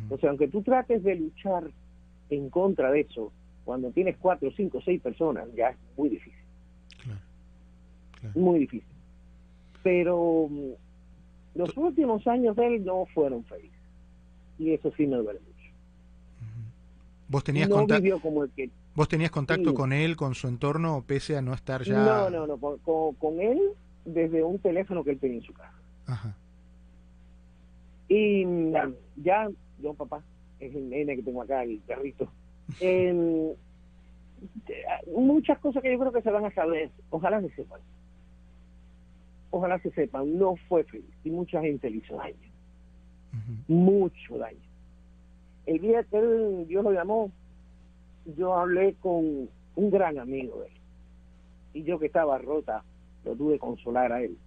O 0.09 0.17
sea, 0.17 0.29
aunque 0.29 0.47
tú 0.47 0.61
trates 0.61 1.03
de 1.03 1.15
luchar 1.15 1.71
en 2.29 2.49
contra 2.49 2.91
de 2.91 3.01
eso, 3.01 3.31
cuando 3.65 3.89
tienes 3.91 4.17
cuatro, 4.17 4.51
cinco, 4.55 4.79
seis 4.85 5.01
personas, 5.01 5.47
ya 5.55 5.69
es 5.69 5.77
muy 5.97 6.09
difícil. 6.09 6.39
Muy 8.35 8.59
difícil. 8.59 8.87
Pero 9.81 10.47
mm, 10.49 10.71
los 11.55 11.75
últimos 11.77 12.27
años 12.27 12.55
de 12.55 12.75
él 12.75 12.85
no 12.85 13.05
fueron 13.13 13.43
felices. 13.45 13.79
Y 14.59 14.73
eso 14.73 14.91
sí 14.95 15.07
me 15.07 15.15
duele 15.15 15.39
¿Vos 17.29 17.43
tenías, 17.43 17.69
contacto, 17.69 18.19
¿Vos 18.95 19.07
tenías 19.07 19.31
contacto 19.31 19.73
con 19.73 19.93
él, 19.93 20.15
con 20.15 20.35
su 20.35 20.47
entorno, 20.47 21.03
pese 21.05 21.37
a 21.37 21.41
no 21.41 21.53
estar 21.53 21.83
ya...? 21.83 22.03
No, 22.03 22.29
no, 22.29 22.47
no, 22.47 22.57
con, 22.57 23.39
él 23.39 23.59
desde 24.05 24.43
un 24.43 24.59
teléfono 24.59 25.03
que 25.03 25.11
él 25.11 25.19
tenía 25.19 25.37
en 25.37 25.43
su 25.43 25.53
casa. 25.53 25.73
Ajá. 26.07 26.35
Y 28.07 28.45
mm, 28.45 28.73
ya, 29.17 29.47
yo 29.79 29.93
papá, 29.93 30.23
es 30.59 30.75
el 30.75 30.89
nene 30.89 31.15
que 31.15 31.23
tengo 31.23 31.41
acá, 31.41 31.63
el 31.63 31.79
perrito. 31.79 32.29
muchas 35.15 35.59
cosas 35.59 35.81
que 35.81 35.91
yo 35.91 35.99
creo 35.99 36.11
que 36.11 36.21
se 36.21 36.31
van 36.31 36.45
a 36.45 36.53
saber, 36.53 36.89
ojalá 37.09 37.41
se 37.41 37.49
sepan. 37.51 37.81
Ojalá 39.51 39.79
se 39.79 39.91
sepan, 39.91 40.37
no 40.37 40.55
fue 40.67 40.83
feliz 40.83 41.09
y 41.23 41.31
mucha 41.31 41.61
gente 41.61 41.89
le 41.89 41.97
hizo 41.97 42.15
daño. 42.17 42.35
Mucho 43.67 44.37
daño 44.37 44.69
el 45.69 45.79
día 45.81 46.03
que 46.03 46.17
él, 46.17 46.65
Dios 46.67 46.83
lo 46.83 46.91
llamó, 46.91 47.31
yo 48.35 48.55
hablé 48.55 48.95
con 48.95 49.49
un 49.75 49.89
gran 49.89 50.17
amigo 50.19 50.59
de 50.61 50.67
él. 50.67 50.73
Y 51.73 51.83
yo 51.83 51.99
que 51.99 52.07
estaba 52.07 52.37
rota, 52.37 52.83
lo 53.23 53.35
tuve 53.35 53.53
que 53.53 53.59
consolar 53.59 54.11
a 54.11 54.21
él. 54.21 54.37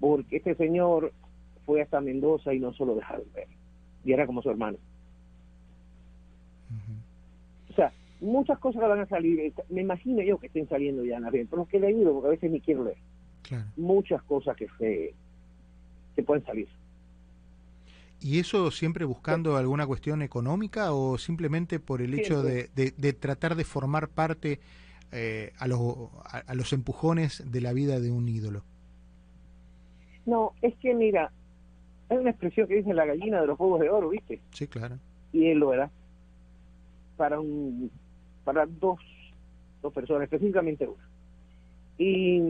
Porque 0.00 0.36
este 0.36 0.54
señor 0.54 1.12
fue 1.64 1.82
hasta 1.82 2.00
Mendoza 2.00 2.52
y 2.52 2.60
no 2.60 2.72
solo 2.72 2.94
dejaron 2.94 3.26
ver. 3.34 3.48
Y 4.04 4.12
era 4.12 4.26
como 4.26 4.42
su 4.42 4.50
hermano. 4.50 4.78
O 7.70 7.74
sea, 7.74 7.92
muchas 8.20 8.58
cosas 8.58 8.82
van 8.82 9.00
a 9.00 9.06
salir. 9.06 9.52
Me 9.68 9.82
imagino 9.82 10.22
yo 10.22 10.38
que 10.38 10.48
estén 10.48 10.68
saliendo 10.68 11.04
ya 11.04 11.16
en 11.16 11.22
la 11.22 11.30
bien, 11.30 11.46
pero 11.48 11.62
es 11.62 11.68
que 11.68 11.76
he 11.78 11.80
leído, 11.80 12.12
porque 12.12 12.28
a 12.28 12.30
veces 12.30 12.50
ni 12.50 12.60
quiero 12.60 12.84
leer. 12.84 12.98
Muchas 13.76 14.22
cosas 14.22 14.56
que 14.56 14.68
se, 14.78 15.14
se 16.14 16.22
pueden 16.22 16.44
salir. 16.44 16.68
¿Y 18.22 18.38
eso 18.38 18.70
siempre 18.70 19.04
buscando 19.04 19.56
alguna 19.56 19.84
cuestión 19.84 20.22
económica 20.22 20.92
o 20.92 21.18
simplemente 21.18 21.80
por 21.80 22.00
el 22.00 22.14
hecho 22.14 22.42
de, 22.42 22.68
tratar 23.18 23.56
de 23.56 23.64
formar 23.64 24.08
parte 24.08 24.60
eh, 25.10 25.52
a, 25.58 25.66
los, 25.66 25.80
a, 26.24 26.54
los 26.54 26.72
empujones 26.72 27.50
de 27.50 27.60
la 27.60 27.72
vida 27.72 27.98
de 27.98 28.12
un 28.12 28.28
ídolo? 28.28 28.62
No, 30.24 30.52
es 30.62 30.76
que 30.76 30.94
mira, 30.94 31.32
hay 32.08 32.18
una 32.18 32.30
expresión 32.30 32.68
que 32.68 32.76
dice 32.76 32.94
la 32.94 33.06
gallina 33.06 33.40
de 33.40 33.46
los 33.48 33.58
juegos 33.58 33.80
de 33.80 33.90
oro, 33.90 34.10
¿viste? 34.10 34.40
Sí, 34.52 34.68
claro. 34.68 34.98
Y 35.32 35.48
él 35.48 35.58
lo 35.58 35.74
era. 35.74 35.90
Para, 37.16 37.40
un, 37.40 37.90
para 38.44 38.66
dos, 38.66 39.00
dos 39.82 39.92
personas, 39.92 40.24
específicamente 40.24 40.86
una. 40.86 41.08
Y 41.98 42.40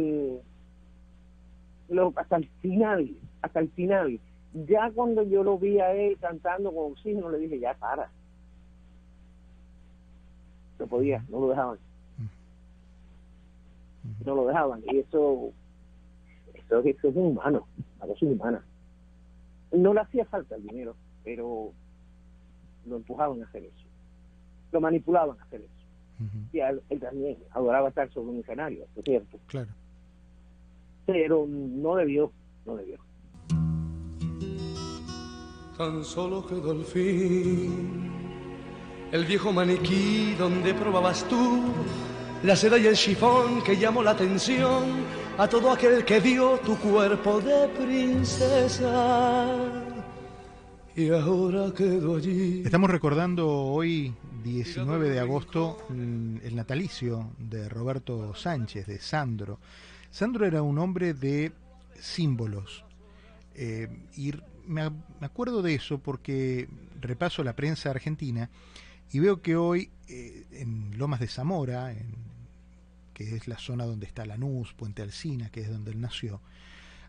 lo, 1.88 2.12
hasta 2.17 2.37
el 2.37 2.49
final, 2.61 3.11
hasta 3.41 3.61
el 3.61 3.71
final, 3.71 4.21
ya 4.54 4.90
cuando 4.90 5.23
yo 5.23 5.42
lo 5.42 5.59
vi 5.59 5.80
a 5.80 5.92
él 5.92 6.18
cantando 6.21 6.73
con 6.73 6.92
oxígeno, 6.92 7.30
le 7.30 7.38
dije, 7.38 7.59
ya 7.59 7.75
para. 7.75 8.11
No 10.78 10.87
podía, 10.87 11.25
no 11.28 11.40
lo 11.40 11.49
dejaban. 11.49 11.78
No 14.25 14.35
lo 14.35 14.47
dejaban. 14.47 14.82
Y 14.90 14.99
eso, 14.99 15.52
eso, 16.54 16.80
eso 16.80 17.09
es 17.09 17.16
humano, 17.16 17.66
la 18.00 18.06
cosa 18.06 18.26
humana. 18.26 18.64
No 19.73 19.94
le 19.94 20.00
hacía 20.00 20.25
falta 20.26 20.56
el 20.56 20.64
dinero, 20.64 20.97
pero 21.25 21.73
lo 22.87 22.97
empujaban 22.97 23.42
a 23.42 23.47
hacer 23.47 23.64
eso. 23.64 23.87
Lo 24.73 24.80
manipulaban 24.80 25.38
a 25.38 25.42
hacer 25.42 25.61
eso. 25.61 25.82
Y 26.52 26.61
él, 26.61 26.80
también 27.00 27.37
adoraba 27.50 27.88
estar 27.88 28.09
sobre 28.11 28.30
un 28.30 28.40
escenario, 28.40 28.87
es 28.97 29.04
cierto. 29.04 29.38
Claro. 29.47 29.71
Pero 31.06 31.47
no 31.49 31.97
debió, 31.97 32.30
no 32.64 32.76
debió. 32.76 32.99
Tan 35.76 36.05
solo 36.05 36.47
quedó 36.47 36.73
el 36.73 36.85
fin. 36.85 38.11
El 39.11 39.25
viejo 39.25 39.52
maniquí 39.52 40.35
donde 40.38 40.75
probabas 40.75 41.26
tú 41.29 41.62
la 42.43 42.57
seda 42.57 42.79
y 42.79 42.87
el 42.87 42.95
chifón 42.95 43.62
que 43.62 43.76
llamó 43.76 44.02
la 44.02 44.11
atención 44.11 44.83
a 45.38 45.49
todo 45.49 45.71
aquel 45.71 46.05
que 46.05 46.21
vio 46.21 46.59
tu 46.59 46.76
cuerpo 46.76 47.41
de 47.41 47.69
princesa. 47.69 49.47
Y 50.95 51.09
ahora 51.09 51.73
quedó 51.75 52.17
allí. 52.17 52.62
Estamos 52.64 52.91
recordando 52.91 53.49
hoy, 53.49 54.12
19 54.45 55.09
de 55.09 55.21
agosto, 55.21 55.79
el 55.88 56.55
natalicio 56.55 57.31
de 57.38 57.71
Roberto 57.71 58.35
Sánchez, 58.35 58.87
de 58.87 58.99
Sandro. 58.99 59.59
Sandro 60.11 60.45
era 60.45 60.61
un 60.61 60.79
hombre 60.79 61.14
de 61.14 61.52
símbolos. 61.99 62.85
Eh, 63.55 63.88
y 64.17 64.33
me, 64.66 64.90
acuerdo 65.21 65.62
de 65.62 65.75
eso 65.75 65.99
porque 65.99 66.69
repaso 67.00 67.42
la 67.45 67.57
prensa 67.57 67.90
argentina 67.90 68.50
y 69.12 69.19
veo 69.19 69.42
que 69.42 69.57
hoy 69.57 69.90
eh, 70.09 70.47
en 70.52 70.97
Lomas 70.99 71.21
de 71.21 71.28
Zamora, 71.28 71.95
que 73.12 73.37
es 73.37 73.49
la 73.49 73.59
zona 73.59 73.85
donde 73.85 74.07
está 74.07 74.25
Lanús, 74.25 74.73
Puente 74.75 75.02
Alsina, 75.02 75.50
que 75.50 75.61
es 75.61 75.71
donde 75.71 75.90
él 75.90 76.00
nació, 76.00 76.40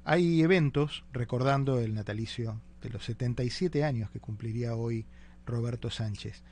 hay 0.03 0.41
eventos 0.41 1.05
recordando 1.13 1.79
el 1.79 1.93
natalicio 1.93 2.59
de 2.81 2.89
los 2.89 3.05
77 3.05 3.83
años 3.83 4.09
que 4.09 4.19
cumpliría 4.19 4.75
hoy 4.75 5.05
Roberto 5.45 5.89
Sánchez. 5.89 6.43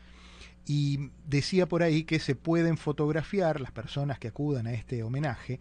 Y 0.66 1.10
decía 1.28 1.68
por 1.68 1.84
ahí 1.84 2.04
que 2.04 2.20
se 2.20 2.36
pueden 2.36 2.78
fotografiar, 2.78 3.60
las 3.60 3.72
personas 3.72 4.20
que 4.20 4.30
acudan 4.30 4.68
a 4.68 4.74
este 4.74 5.04
homenaje, 5.04 5.60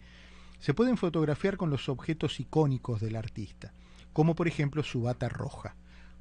se 0.59 0.73
pueden 0.73 0.95
fotografiar 0.95 1.57
con 1.57 1.69
los 1.69 1.89
objetos 1.89 2.39
icónicos 2.39 3.01
del 3.01 3.15
artista 3.15 3.73
como 4.13 4.35
por 4.35 4.47
ejemplo 4.47 4.83
su 4.83 5.03
bata 5.03 5.29
roja. 5.29 5.75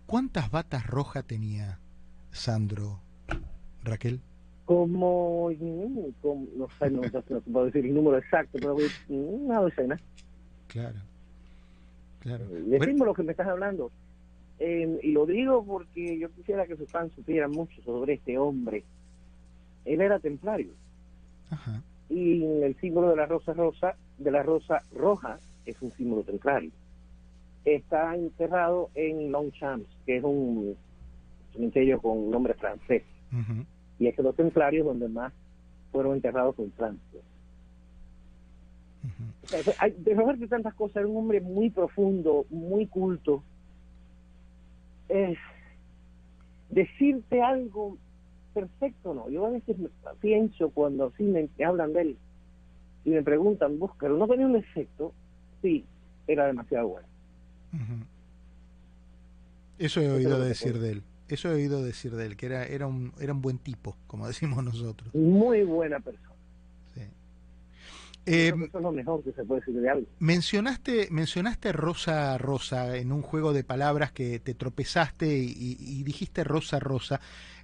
¿Cuántas 0.06 0.50
batas 0.50 0.86
rojas 0.86 1.24
tenía 1.24 1.78
Sandro, 2.32 3.00
Raquel? 3.84 4.20
Como, 4.64 5.50
no 5.52 6.68
sé, 6.78 6.90
no, 6.90 7.02
puedo 7.52 7.66
decir 7.66 7.84
el 7.86 7.94
número 7.94 8.18
exacto, 8.18 8.58
pero 8.60 8.76
una 9.08 9.60
docena. 9.60 9.98
Claro. 10.68 10.98
Claro. 12.20 12.46
Decimos 12.48 13.06
lo 13.06 13.14
que 13.14 13.22
me 13.22 13.32
estás 13.32 13.48
hablando. 13.48 13.90
y 14.58 15.12
lo 15.12 15.26
digo 15.26 15.64
porque 15.64 16.18
yo 16.18 16.30
quisiera 16.30 16.66
que 16.66 16.76
sus 16.76 16.88
fans 16.88 17.12
supieran 17.14 17.50
mucho 17.50 17.80
sobre 17.82 18.14
este 18.14 18.38
hombre. 18.38 18.84
Él 19.84 20.00
era 20.00 20.18
templario. 20.18 20.72
Y 22.08 22.44
el 22.44 22.76
símbolo 22.80 23.10
de 23.10 23.16
la 23.16 23.26
rosa 23.26 23.52
rosa, 23.54 23.96
de 24.18 24.30
la 24.30 24.42
rosa 24.42 24.82
roja, 24.94 25.38
es 25.66 25.80
un 25.80 25.90
símbolo 25.92 26.22
templario. 26.22 26.70
Está 27.64 28.14
enterrado 28.14 28.90
en 28.94 29.30
Longchamps, 29.30 29.88
que 30.06 30.16
es 30.16 30.24
un 30.24 30.76
cementerio 31.52 32.00
con 32.00 32.30
nombre 32.30 32.54
francés. 32.54 33.02
Y 33.98 34.06
es 34.06 34.16
que 34.16 34.22
los 34.22 34.34
templarios 34.34 34.86
donde 34.86 35.08
más 35.08 35.32
fueron 35.92 36.14
enterrados 36.14 36.58
en 36.58 36.72
Francia. 36.72 37.20
de 39.98 40.14
Roberto 40.14 40.46
tantas 40.48 40.74
cosas, 40.74 40.96
era 40.96 41.08
un 41.08 41.16
hombre 41.16 41.40
muy 41.40 41.70
profundo, 41.70 42.46
muy 42.50 42.86
culto. 42.86 43.42
decirte 46.70 47.42
algo 47.42 47.98
perfecto, 48.54 49.14
no. 49.14 49.28
Yo 49.28 49.46
a 49.46 49.50
veces 49.50 49.76
pienso 50.20 50.70
cuando 50.70 51.06
así 51.06 51.22
me, 51.24 51.48
hablan 51.64 51.92
de 51.92 52.00
él 52.02 52.16
y 53.04 53.10
me 53.10 53.22
preguntan, 53.22 53.78
búscalo, 53.78 54.16
¿no 54.16 54.28
tenía 54.28 54.46
un 54.46 54.56
efecto? 54.56 55.12
Sí, 55.62 55.84
era 56.26 56.46
demasiado 56.46 56.88
bueno. 56.88 57.09
Eso 59.80 60.00
he 60.02 60.10
oído 60.10 60.38
decir 60.38 60.78
de 60.78 60.92
él. 60.92 61.02
Eso 61.26 61.48
he 61.48 61.54
oído 61.54 61.82
decir 61.82 62.14
de 62.14 62.26
él, 62.26 62.36
que 62.36 62.46
era, 62.46 62.66
era, 62.66 62.86
un, 62.86 63.12
era 63.20 63.32
un 63.32 63.40
buen 63.40 63.58
tipo, 63.58 63.96
como 64.06 64.26
decimos 64.28 64.62
nosotros. 64.62 65.14
Muy 65.14 65.62
buena 65.62 66.00
persona. 66.00 66.34
Sí. 66.94 67.02
Eh, 68.26 68.48
eso 68.48 68.78
es 68.78 68.82
lo 68.82 68.92
mejor 68.92 69.22
que 69.22 69.32
se 69.32 69.44
puede 69.44 69.60
decir 69.60 69.80
de 69.80 69.88
algo. 69.88 70.06
Mencionaste, 70.18 71.08
mencionaste 71.10 71.72
Rosa 71.72 72.36
Rosa 72.36 72.96
en 72.96 73.12
un 73.12 73.22
juego 73.22 73.52
de 73.52 73.64
palabras 73.64 74.12
que 74.12 74.40
te 74.40 74.54
tropezaste 74.54 75.26
y, 75.28 76.02
dijiste 76.02 76.44
Rosa 76.44 76.78
Rosa. 76.78 77.20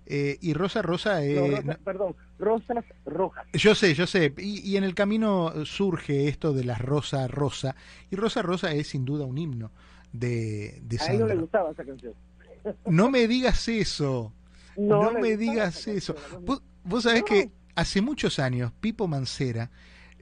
Eh, 0.09 0.39
y 0.41 0.55
Rosa 0.55 0.83
Rosa, 0.83 1.25
eh, 1.25 1.63
perdón, 1.85 2.15
rosas 2.39 2.85
rojas. 3.05 3.45
Yo 3.53 3.75
sé, 3.75 3.93
yo 3.93 4.07
sé. 4.07 4.33
Y, 4.39 4.77
en 4.77 4.85
el 4.85 4.95
camino 4.95 5.53
surge 5.67 6.29
esto 6.29 6.53
de 6.53 6.65
las 6.65 6.81
Rosa 6.81 7.27
Rosa. 7.27 7.75
Y 8.11 8.17
Rosa 8.17 8.41
Rosa 8.41 8.73
es 8.73 8.87
sin 8.87 9.05
duda 9.05 9.27
un 9.27 9.37
himno 9.37 9.73
de, 10.19 10.81
de 10.83 10.99
A 11.01 11.07
él 11.07 11.21
no 11.21 11.27
le 11.27 11.37
gustaba 11.37 11.71
esa 11.71 11.85
canción. 11.85 12.15
No 12.87 13.11
me 13.11 13.29
digas 13.29 13.69
eso. 13.69 14.33
No, 14.77 15.13
me 15.13 15.37
digas 15.37 15.87
eso. 15.87 16.15
Vos, 16.85 17.03
sabés 17.03 17.23
que 17.25 17.51
hace 17.75 18.03
muchos 18.03 18.39
años, 18.39 18.73
Pipo 18.81 19.09
Mancera, 19.09 19.71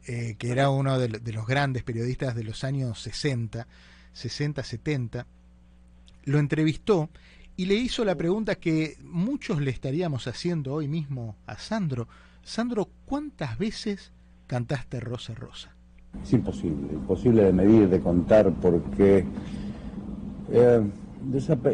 eh, 0.06 0.36
que 0.38 0.50
era 0.50 0.70
uno 0.70 0.98
de, 0.98 1.32
los 1.32 1.46
grandes 1.46 1.82
periodistas 1.82 2.34
de 2.34 2.44
los 2.44 2.62
años 2.64 3.00
60, 3.00 3.66
60, 4.12 4.62
70, 4.62 5.26
lo 6.24 6.38
entrevistó 6.38 7.10
y 7.56 7.66
le 7.66 7.74
hizo 7.74 8.04
la 8.04 8.14
pregunta 8.14 8.56
que 8.56 8.96
muchos 9.02 9.60
le 9.60 9.70
estaríamos 9.70 10.26
haciendo 10.26 10.74
hoy 10.74 10.88
mismo 10.88 11.36
a 11.46 11.58
Sandro. 11.58 12.08
Sandro, 12.42 12.88
¿cuántas 13.06 13.58
veces 13.58 14.12
cantaste 14.46 15.00
Rosa 15.00 15.34
Rosa? 15.34 15.74
Es 16.22 16.32
imposible, 16.32 16.92
imposible 16.92 17.42
de 17.42 17.52
medir, 17.52 17.88
de 17.88 18.00
contar, 18.00 18.52
porque 18.60 19.24
eh, 20.50 20.82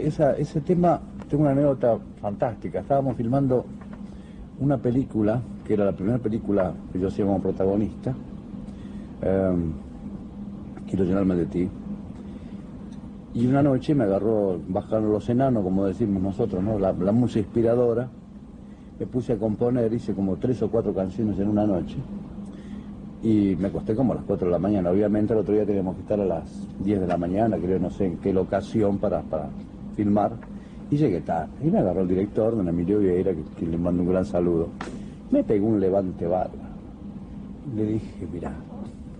esa, 0.02 0.32
ese 0.36 0.60
tema, 0.60 1.00
tengo 1.28 1.42
una 1.42 1.52
anécdota 1.52 1.98
fantástica. 2.20 2.80
Estábamos 2.80 3.16
filmando 3.16 3.64
una 4.60 4.78
película, 4.78 5.40
que 5.64 5.74
era 5.74 5.84
la 5.84 5.92
primera 5.92 6.18
película 6.18 6.72
que 6.92 7.00
yo 7.00 7.08
hacía 7.08 7.24
como 7.24 7.40
protagonista, 7.40 8.14
eh, 9.22 9.54
Quiero 10.86 11.04
llenarme 11.04 11.36
de 11.36 11.46
ti. 11.46 11.68
Y 13.32 13.46
una 13.46 13.62
noche 13.62 13.94
me 13.94 14.02
agarró 14.02 14.58
bajando 14.66 15.08
los 15.08 15.28
enanos, 15.28 15.62
como 15.62 15.86
decimos 15.86 16.20
nosotros, 16.20 16.64
¿no? 16.64 16.80
la, 16.80 16.92
la 16.92 17.12
música 17.12 17.38
inspiradora. 17.38 18.08
Me 18.98 19.06
puse 19.06 19.34
a 19.34 19.38
componer, 19.38 19.92
hice 19.92 20.14
como 20.14 20.36
tres 20.36 20.60
o 20.62 20.68
cuatro 20.68 20.92
canciones 20.92 21.38
en 21.38 21.48
una 21.48 21.64
noche 21.64 21.96
y 23.22 23.54
me 23.58 23.68
acosté 23.68 23.94
como 23.94 24.12
a 24.12 24.16
las 24.16 24.24
4 24.24 24.46
de 24.46 24.52
la 24.52 24.58
mañana. 24.58 24.90
Obviamente 24.90 25.32
el 25.32 25.40
otro 25.40 25.54
día 25.54 25.66
teníamos 25.66 25.96
que 25.96 26.02
estar 26.02 26.20
a 26.20 26.24
las 26.24 26.44
10 26.82 27.00
de 27.00 27.06
la 27.06 27.16
mañana, 27.16 27.56
creo, 27.58 27.78
no 27.78 27.90
sé 27.90 28.06
en 28.06 28.16
qué 28.18 28.32
locación 28.32 28.98
para, 28.98 29.20
para 29.22 29.48
filmar. 29.94 30.32
Y 30.90 30.96
llegué 30.96 31.20
tarde. 31.20 31.50
Y 31.62 31.70
me 31.70 31.78
agarró 31.78 32.00
el 32.00 32.08
director, 32.08 32.56
don 32.56 32.68
Emilio 32.68 32.98
Vieira, 32.98 33.32
que, 33.56 33.66
le 33.66 33.78
mando 33.78 34.02
un 34.02 34.08
gran 34.08 34.24
saludo. 34.24 34.68
Me 35.30 35.44
pegó 35.44 35.66
un 35.66 35.80
levante 35.80 36.26
barba. 36.26 36.70
Le 37.76 37.84
dije, 37.84 38.26
mira, 38.32 38.52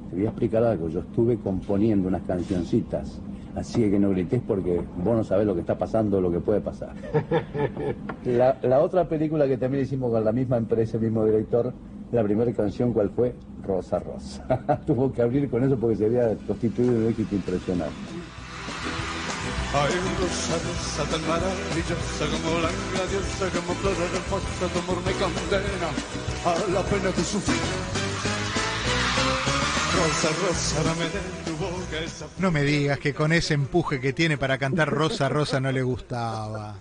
te 0.08 0.16
voy 0.16 0.24
a 0.24 0.30
explicar 0.30 0.64
algo. 0.64 0.88
Yo 0.88 1.00
estuve 1.00 1.36
componiendo 1.36 2.08
unas 2.08 2.22
cancioncitas. 2.22 3.20
Así 3.54 3.88
que 3.90 3.98
no 3.98 4.10
grites 4.10 4.40
porque 4.46 4.80
vos 5.04 5.16
no 5.16 5.24
sabés 5.24 5.46
lo 5.46 5.54
que 5.54 5.60
está 5.60 5.76
pasando, 5.76 6.20
lo 6.20 6.30
que 6.30 6.40
puede 6.40 6.60
pasar. 6.60 6.90
La, 8.24 8.56
la 8.62 8.80
otra 8.80 9.08
película 9.08 9.46
que 9.48 9.56
también 9.56 9.82
hicimos 9.82 10.12
con 10.12 10.24
la 10.24 10.30
misma 10.30 10.56
empresa, 10.56 10.98
el 10.98 11.02
mismo 11.02 11.24
director, 11.24 11.72
la 12.12 12.24
primera 12.24 12.52
canción, 12.52 12.92
¿cuál 12.92 13.10
fue? 13.10 13.34
Rosa 13.62 13.98
Rosa. 13.98 14.80
Tuvo 14.86 15.12
que 15.12 15.22
abrir 15.22 15.48
con 15.48 15.62
eso 15.64 15.78
porque 15.78 15.96
se 15.96 16.06
había 16.06 16.34
constituido 16.46 16.92
un 16.92 17.08
éxito 17.08 17.34
impresionante. 17.34 17.94
Ay, 19.72 19.92
rosa, 20.18 20.54
rosa 20.66 21.10
tan 21.10 21.28
maravillosa 21.28 22.26
como 22.26 22.58
la 22.58 22.70
diosa, 23.06 23.48
como 23.54 23.74
flor 23.74 23.94
hermosa, 23.94 24.68
tu 24.72 24.78
amor 24.80 25.04
me 25.04 25.12
condena 25.12 25.88
a 26.44 26.72
la 26.72 26.82
pena 26.82 27.10
de 27.12 27.22
sufrir. 27.22 27.56
Rosa, 29.96 30.28
rosa, 30.44 30.82
dame 30.82 31.04
de 31.04 31.20
tu 31.44 31.56
boca 31.56 32.04
esa... 32.04 32.26
No 32.38 32.50
me 32.50 32.62
digas 32.62 32.98
que 32.98 33.14
con 33.14 33.32
ese 33.32 33.54
empuje 33.54 34.00
que 34.00 34.12
tiene 34.12 34.36
para 34.36 34.58
cantar 34.58 34.90
Rosa, 34.90 35.28
Rosa 35.28 35.60
no 35.60 35.70
le 35.70 35.82
gustaba. 35.82 36.74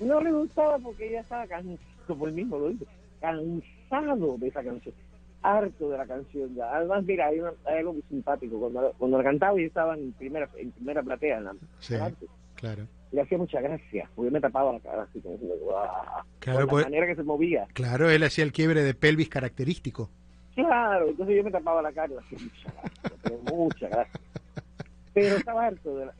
No 0.00 0.20
le 0.20 0.32
gustaba 0.32 0.78
porque 0.78 1.08
ella 1.08 1.20
estaba 1.20 1.46
cansado, 1.46 1.78
como 2.08 2.26
el 2.26 2.32
mismo 2.32 2.58
lo 2.58 2.70
dice, 2.70 2.86
cansado 3.20 3.75
de 3.90 4.48
esa 4.48 4.62
canción 4.62 4.94
harto 5.46 5.90
de 5.90 5.98
la 5.98 6.06
canción 6.06 6.54
ya. 6.54 6.74
Además, 6.74 7.04
mira, 7.04 7.28
hay, 7.28 7.40
algo 7.78 7.92
muy 7.92 8.02
simpático. 8.08 8.58
Cuando, 8.58 8.92
cuando 8.98 9.18
la 9.18 9.24
cantaba 9.24 9.60
y 9.60 9.64
estaba 9.64 9.94
en 9.94 10.12
primera, 10.12 10.48
en 10.56 10.72
primera 10.72 11.02
platea, 11.02 11.38
en 11.38 11.44
la, 11.44 11.54
claro. 12.54 12.86
Le 13.12 13.22
hacía 13.22 13.38
mucha 13.38 13.60
gracia, 13.60 14.10
porque 14.14 14.28
yo 14.28 14.32
me 14.32 14.40
tapaba 14.40 14.72
la 14.72 14.80
cara 14.80 15.04
así, 15.04 15.20
como 15.20 15.38
claro, 16.40 16.60
la 16.60 16.66
pues, 16.66 16.84
manera 16.84 17.06
que 17.06 17.14
se 17.14 17.22
movía. 17.22 17.66
Claro, 17.72 18.10
él 18.10 18.24
hacía 18.24 18.44
el 18.44 18.52
quiebre 18.52 18.82
de 18.82 18.94
pelvis 18.94 19.28
característico. 19.28 20.10
Claro, 20.54 21.08
entonces 21.08 21.36
yo 21.36 21.44
me 21.44 21.50
tapaba 21.50 21.80
la 21.82 21.92
cara 21.92 22.08
y 22.08 22.16
le 22.16 22.18
hacía 22.18 22.38
mucha 22.38 22.72
gracia, 22.72 23.12
pero 23.22 23.38
mucha 23.56 23.88
gracia. 23.88 24.20
Pero 25.14 25.36
estaba 25.36 25.66
harto. 25.66 25.96
De 25.96 26.06
la, 26.06 26.14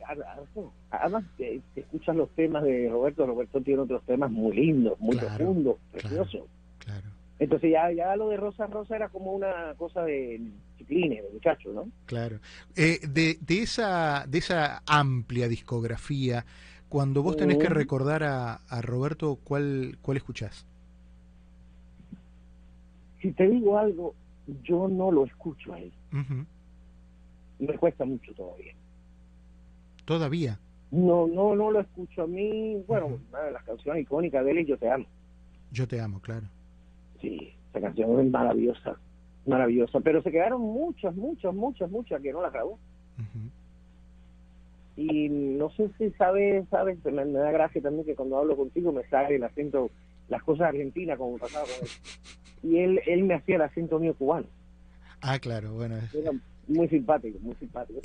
Además, 0.89 1.23
te, 1.37 1.61
escuchas 1.75 2.15
los 2.15 2.29
temas 2.31 2.63
de 2.63 2.89
Roberto. 2.89 3.27
Roberto 3.27 3.61
tiene 3.61 3.81
otros 3.81 4.01
temas 4.05 4.31
muy 4.31 4.55
lindos, 4.55 4.99
muy 4.99 5.17
profundos, 5.17 5.75
preciosos. 5.91 6.45
claro. 6.79 7.16
Entonces 7.39 7.71
ya, 7.71 7.91
ya 7.91 8.15
lo 8.15 8.29
de 8.29 8.37
Rosa 8.37 8.65
Rosa 8.67 8.95
era 8.95 9.09
como 9.09 9.33
una 9.33 9.73
cosa 9.77 10.03
de 10.03 10.41
disciplina, 10.71 11.21
de 11.21 11.29
muchachos, 11.33 11.73
¿no? 11.73 11.87
Claro. 12.05 12.39
Eh, 12.75 12.99
de, 13.07 13.37
de, 13.41 13.61
esa, 13.61 14.25
de 14.27 14.39
esa 14.39 14.81
amplia 14.87 15.47
discografía, 15.47 16.45
cuando 16.89 17.21
vos 17.21 17.37
tenés 17.37 17.57
que 17.57 17.69
recordar 17.69 18.23
a, 18.23 18.55
a 18.55 18.81
Roberto, 18.81 19.37
¿cuál, 19.43 19.97
¿cuál 20.01 20.17
escuchás? 20.17 20.65
Si 23.21 23.31
te 23.33 23.47
digo 23.47 23.77
algo, 23.77 24.15
yo 24.63 24.87
no 24.87 25.11
lo 25.11 25.25
escucho 25.25 25.73
a 25.73 25.79
él. 25.79 25.91
Me 27.59 27.77
cuesta 27.77 28.05
mucho 28.05 28.33
todavía. 28.33 28.73
¿Todavía? 30.05 30.59
No, 30.91 31.27
no, 31.27 31.55
no 31.55 31.71
lo 31.71 31.81
escucho 31.81 32.23
a 32.23 32.27
mí. 32.27 32.81
Bueno, 32.87 33.19
una 33.29 33.41
de 33.41 33.51
las 33.51 33.63
canciones 33.63 34.03
icónicas 34.03 34.45
de 34.45 34.51
él 34.51 34.57
es 34.59 34.67
Yo 34.67 34.77
te 34.77 34.89
amo. 34.89 35.05
Yo 35.71 35.87
te 35.87 35.99
amo, 35.99 36.21
claro. 36.21 36.47
Sí, 37.21 37.53
esa 37.69 37.81
canción 37.81 38.19
es 38.19 38.31
maravillosa, 38.31 38.97
maravillosa. 39.45 39.99
Pero 40.01 40.21
se 40.21 40.31
quedaron 40.31 40.61
muchas, 40.61 41.15
muchas, 41.15 41.53
muchas, 41.53 41.89
muchas 41.89 42.21
que 42.21 42.33
no 42.33 42.41
la 42.41 42.49
grabó. 42.49 42.79
Y 44.95 45.29
no 45.29 45.69
sé 45.71 45.89
si 45.97 46.09
sabes, 46.11 46.67
sabes, 46.69 47.03
me, 47.05 47.25
da 47.25 47.51
gracia 47.51 47.81
también 47.81 48.05
que 48.05 48.15
cuando 48.15 48.37
hablo 48.37 48.57
contigo 48.57 48.91
me 48.91 49.07
sale 49.09 49.35
el 49.35 49.43
acento, 49.43 49.91
las 50.27 50.41
cosas 50.41 50.69
argentinas 50.69 51.17
como 51.17 51.37
pasaba 51.37 51.65
con 51.65 51.87
él. 51.87 51.89
Y 52.63 52.79
él, 52.79 53.01
él 53.05 53.23
me 53.23 53.35
hacía 53.35 53.57
el 53.57 53.61
acento 53.61 53.99
mío 53.99 54.15
cubano. 54.15 54.47
Ah, 55.21 55.37
claro, 55.39 55.73
bueno. 55.73 55.97
Era 56.13 56.31
muy 56.67 56.87
simpático, 56.89 57.39
muy 57.39 57.55
simpático. 57.55 58.01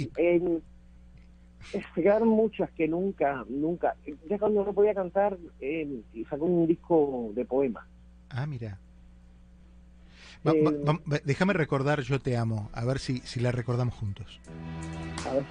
se 1.71 2.03
quedaron 2.03 2.29
muchas 2.29 2.71
que 2.73 2.89
nunca, 2.89 3.45
nunca. 3.49 3.97
Ya 4.29 4.39
cuando 4.39 4.65
no 4.65 4.73
podía 4.73 4.95
cantar, 4.95 5.39
eh, 5.61 6.03
sacó 6.29 6.45
un 6.45 6.67
disco 6.67 7.33
de 7.35 7.45
poemas. 7.45 7.85
Ah, 8.29 8.47
mira. 8.47 8.79
Eh, 10.45 11.21
déjame 11.25 11.53
recordar 11.53 12.01
Yo 12.03 12.21
te 12.21 12.37
amo, 12.37 12.71
a 12.73 12.85
ver 12.85 12.99
si, 12.99 13.21
si 13.21 13.41
la 13.41 13.53
recordamos 13.53 13.95
juntos. 13.95 14.41
A 15.27 15.35
ver. 15.35 15.45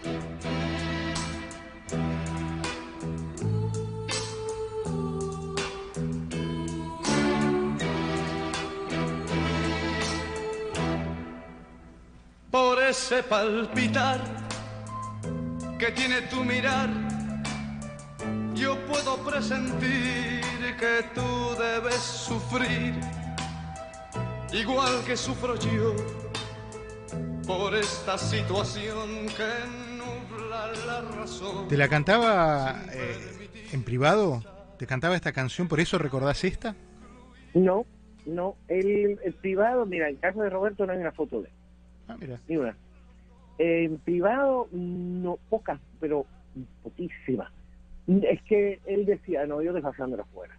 Por 12.51 12.83
ese 12.83 13.23
palpitar 13.23 14.21
que 15.79 15.91
tiene 15.91 16.21
tu 16.23 16.43
mirar 16.43 17.11
yo 18.61 18.77
puedo 18.85 19.17
presentir 19.17 20.41
que 20.79 21.03
tú 21.15 21.55
debes 21.59 21.95
sufrir, 21.95 22.93
igual 24.53 25.03
que 25.05 25.15
sufro 25.15 25.55
yo, 25.55 25.95
por 27.47 27.75
esta 27.75 28.17
situación 28.17 29.27
que 29.27 29.97
nubla 29.97 30.71
la 30.85 31.01
razón. 31.01 31.67
¿Te 31.67 31.77
la 31.77 31.87
cantaba 31.87 32.81
eh, 32.93 33.49
en 33.71 33.83
privado? 33.83 34.43
¿Te 34.77 34.87
cantaba 34.87 35.15
esta 35.15 35.31
canción? 35.31 35.67
¿Por 35.67 35.79
eso 35.79 35.97
recordás 35.97 36.43
esta? 36.43 36.75
No, 37.53 37.85
no. 38.25 38.55
El, 38.67 39.19
el 39.23 39.33
privado, 39.33 39.85
mira, 39.85 40.09
en 40.09 40.15
caso 40.17 40.41
de 40.41 40.49
Roberto 40.49 40.85
no 40.85 40.93
hay 40.93 40.99
una 40.99 41.11
foto 41.11 41.41
de 41.41 41.47
él. 41.47 41.53
Ah, 42.07 42.17
mira. 42.19 42.39
Ni 42.47 42.57
una. 42.57 42.75
En 43.57 43.99
privado, 43.99 44.67
no, 44.71 45.37
pocas, 45.49 45.79
pero 45.99 46.25
poquísimas. 46.83 47.51
Es 48.07 48.41
que 48.43 48.79
él 48.85 49.05
decía, 49.05 49.45
no, 49.45 49.61
yo 49.61 49.71
desfasándolo 49.71 50.23
afuera. 50.23 50.57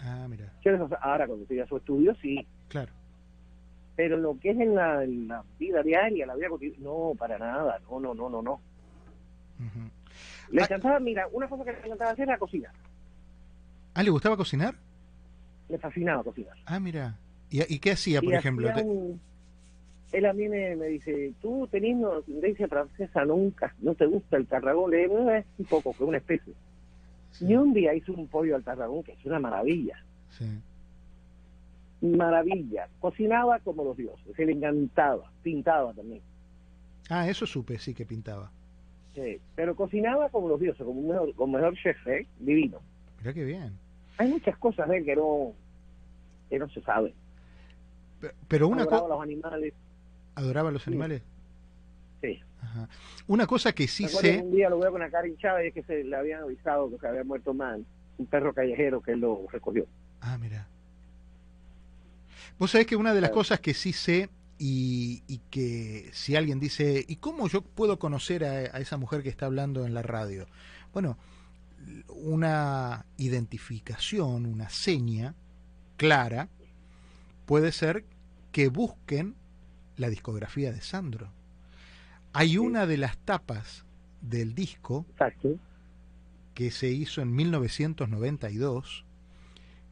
Ah, 0.00 0.26
mira. 0.28 0.52
Yo 0.62 0.72
ahora, 1.00 1.26
cuando 1.26 1.42
estoy 1.42 1.60
a 1.60 1.66
su 1.66 1.76
estudio, 1.76 2.14
sí. 2.20 2.46
Claro. 2.70 2.92
Pero 3.96 4.16
lo 4.16 4.38
que 4.40 4.50
es 4.52 4.58
en 4.58 4.74
la, 4.74 5.04
en 5.04 5.28
la 5.28 5.44
vida 5.58 5.82
diaria, 5.82 6.24
la 6.24 6.34
vida 6.34 6.48
cotidiana, 6.48 6.82
no, 6.84 7.12
para 7.18 7.36
nada. 7.38 7.78
No, 7.90 8.00
no, 8.00 8.14
no, 8.14 8.30
no, 8.30 8.40
no. 8.40 8.60
Le 10.50 10.62
Ah. 10.62 10.64
encantaba, 10.64 10.98
mira, 11.00 11.28
una 11.32 11.48
cosa 11.48 11.64
que 11.64 11.72
le 11.72 11.78
encantaba 11.84 12.12
hacer 12.12 12.28
era 12.28 12.38
cocinar. 12.38 12.72
Ah, 13.94 14.02
¿le 14.02 14.10
gustaba 14.10 14.36
cocinar? 14.36 14.74
Le 15.68 15.78
fascinaba 15.78 16.22
cocinar. 16.24 16.56
Ah, 16.64 16.80
mira. 16.80 17.16
¿Y, 17.50 17.60
y 17.74 17.78
qué 17.78 17.90
hacía, 17.92 18.22
por 18.22 18.32
Y 18.32 18.36
ejemplo? 18.36 18.68
hacía 18.70 18.82
Te- 18.82 18.88
un- 18.88 19.20
él 20.12 20.26
a 20.26 20.32
mí 20.32 20.48
me, 20.48 20.74
me 20.76 20.86
dice, 20.86 21.32
tú 21.40 21.68
teniendo 21.70 22.18
ascendencia 22.18 22.66
francesa 22.68 23.24
nunca, 23.24 23.74
no 23.80 23.94
te 23.94 24.06
gusta 24.06 24.36
el 24.38 24.46
tarragón, 24.46 24.90
le 24.90 24.98
digo, 25.02 25.20
"No, 25.20 25.30
es 25.30 25.44
un 25.58 25.66
poco, 25.66 25.92
que 25.92 26.02
una 26.04 26.16
especie. 26.18 26.52
Sí, 27.32 27.46
Y 27.46 27.54
un 27.54 27.72
día 27.72 27.94
hizo 27.94 28.12
un 28.12 28.26
pollo 28.26 28.56
al 28.56 28.64
tarragón, 28.64 29.02
que 29.04 29.12
es 29.12 29.24
una 29.24 29.38
maravilla, 29.38 30.02
sí. 30.30 30.46
Maravilla. 32.00 32.88
Cocinaba 33.00 33.58
como 33.60 33.84
los 33.84 33.96
dioses, 33.96 34.34
se 34.36 34.44
le 34.46 34.52
encantaba, 34.52 35.30
pintaba 35.42 35.92
también. 35.94 36.22
Ah, 37.08 37.28
eso 37.28 37.46
supe, 37.46 37.78
sí 37.78 37.94
que 37.94 38.06
pintaba. 38.06 38.50
Sí, 39.14 39.38
pero 39.56 39.74
cocinaba 39.74 40.28
como 40.30 40.48
los 40.48 40.60
dioses, 40.60 40.84
como 40.84 41.00
un 41.00 41.08
mejor, 41.08 41.34
como 41.34 41.56
mejor 41.58 41.74
chef, 41.76 42.06
¿eh? 42.06 42.26
divino. 42.38 42.78
Mirá 43.18 43.32
qué 43.34 43.44
bien. 43.44 43.76
Hay 44.18 44.28
muchas 44.28 44.56
cosas 44.58 44.88
de 44.88 44.98
él 44.98 45.04
que 45.04 45.16
no, 45.16 45.52
que 46.48 46.58
no 46.58 46.68
se 46.68 46.80
saben. 46.82 47.12
Pe- 48.20 48.32
Pero 48.48 48.68
una 48.68 48.82
Adoraba 48.82 49.02
cosa... 49.02 49.14
los 49.14 49.22
animales, 49.22 49.74
¿Adoraba 50.36 50.68
a 50.68 50.72
los 50.72 50.86
animales? 50.86 51.22
sí. 52.20 52.38
Ajá. 52.62 52.88
Una 53.26 53.46
cosa 53.46 53.72
que 53.72 53.88
sí 53.88 54.06
sé... 54.06 54.42
Un 54.44 54.52
día 54.52 54.68
lo 54.68 54.78
veo 54.78 54.92
con 54.92 55.00
la 55.00 55.10
cara 55.10 55.26
hinchada 55.26 55.64
y 55.64 55.68
es 55.68 55.74
que 55.74 55.82
se 55.82 56.04
le 56.04 56.14
habían 56.14 56.42
avisado 56.42 56.90
que 56.90 56.98
se 56.98 57.08
había 57.08 57.24
muerto 57.24 57.54
man, 57.54 57.84
un 58.18 58.26
perro 58.26 58.52
callejero 58.52 59.00
que 59.00 59.12
él 59.12 59.20
lo 59.20 59.46
recogió. 59.50 59.86
Ah, 60.20 60.36
mira. 60.38 60.68
Vos 62.60 62.70
sabés 62.70 62.86
que 62.86 62.94
una 62.94 63.14
de 63.14 63.22
las 63.22 63.30
cosas 63.30 63.58
que 63.60 63.74
sí 63.74 63.92
sé 63.92 64.28
y, 64.58 65.22
y 65.26 65.38
que 65.50 66.10
si 66.12 66.36
alguien 66.36 66.60
dice, 66.60 67.04
¿y 67.08 67.16
cómo 67.16 67.48
yo 67.48 67.62
puedo 67.62 67.98
conocer 67.98 68.44
a, 68.44 68.50
a 68.76 68.80
esa 68.80 68.98
mujer 68.98 69.22
que 69.22 69.30
está 69.30 69.46
hablando 69.46 69.86
en 69.86 69.94
la 69.94 70.02
radio? 70.02 70.46
Bueno, 70.92 71.16
una 72.08 73.06
identificación, 73.16 74.44
una 74.46 74.68
seña 74.68 75.34
clara 75.96 76.50
puede 77.46 77.72
ser 77.72 78.04
que 78.52 78.68
busquen 78.68 79.36
la 79.96 80.10
discografía 80.10 80.72
de 80.72 80.82
Sandro. 80.82 81.32
Hay 82.34 82.58
una 82.58 82.86
de 82.86 82.98
las 82.98 83.16
tapas 83.18 83.84
del 84.20 84.54
disco 84.54 85.06
Exacto. 85.12 85.58
que 86.54 86.70
se 86.70 86.90
hizo 86.90 87.22
en 87.22 87.34
1992 87.34 89.06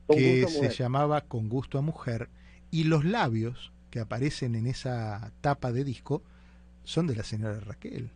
Con 0.07 0.16
que 0.18 0.46
se 0.46 0.54
mujer. 0.57 0.72
llamaba 0.72 1.22
Con 1.22 1.48
gusto 1.48 1.78
a 1.78 1.83
mujer 1.83 2.28
y 2.70 2.85
los 2.85 3.04
labios 3.04 3.72
que 3.90 4.00
aparecen 4.00 4.54
en 4.54 4.66
esa 4.66 5.33
tapa 5.40 5.72
de 5.72 5.85
disco 5.85 6.22
son 6.85 7.07
de 7.07 7.16
la 7.16 7.22
señora 7.22 7.59
Raquel. 7.61 8.11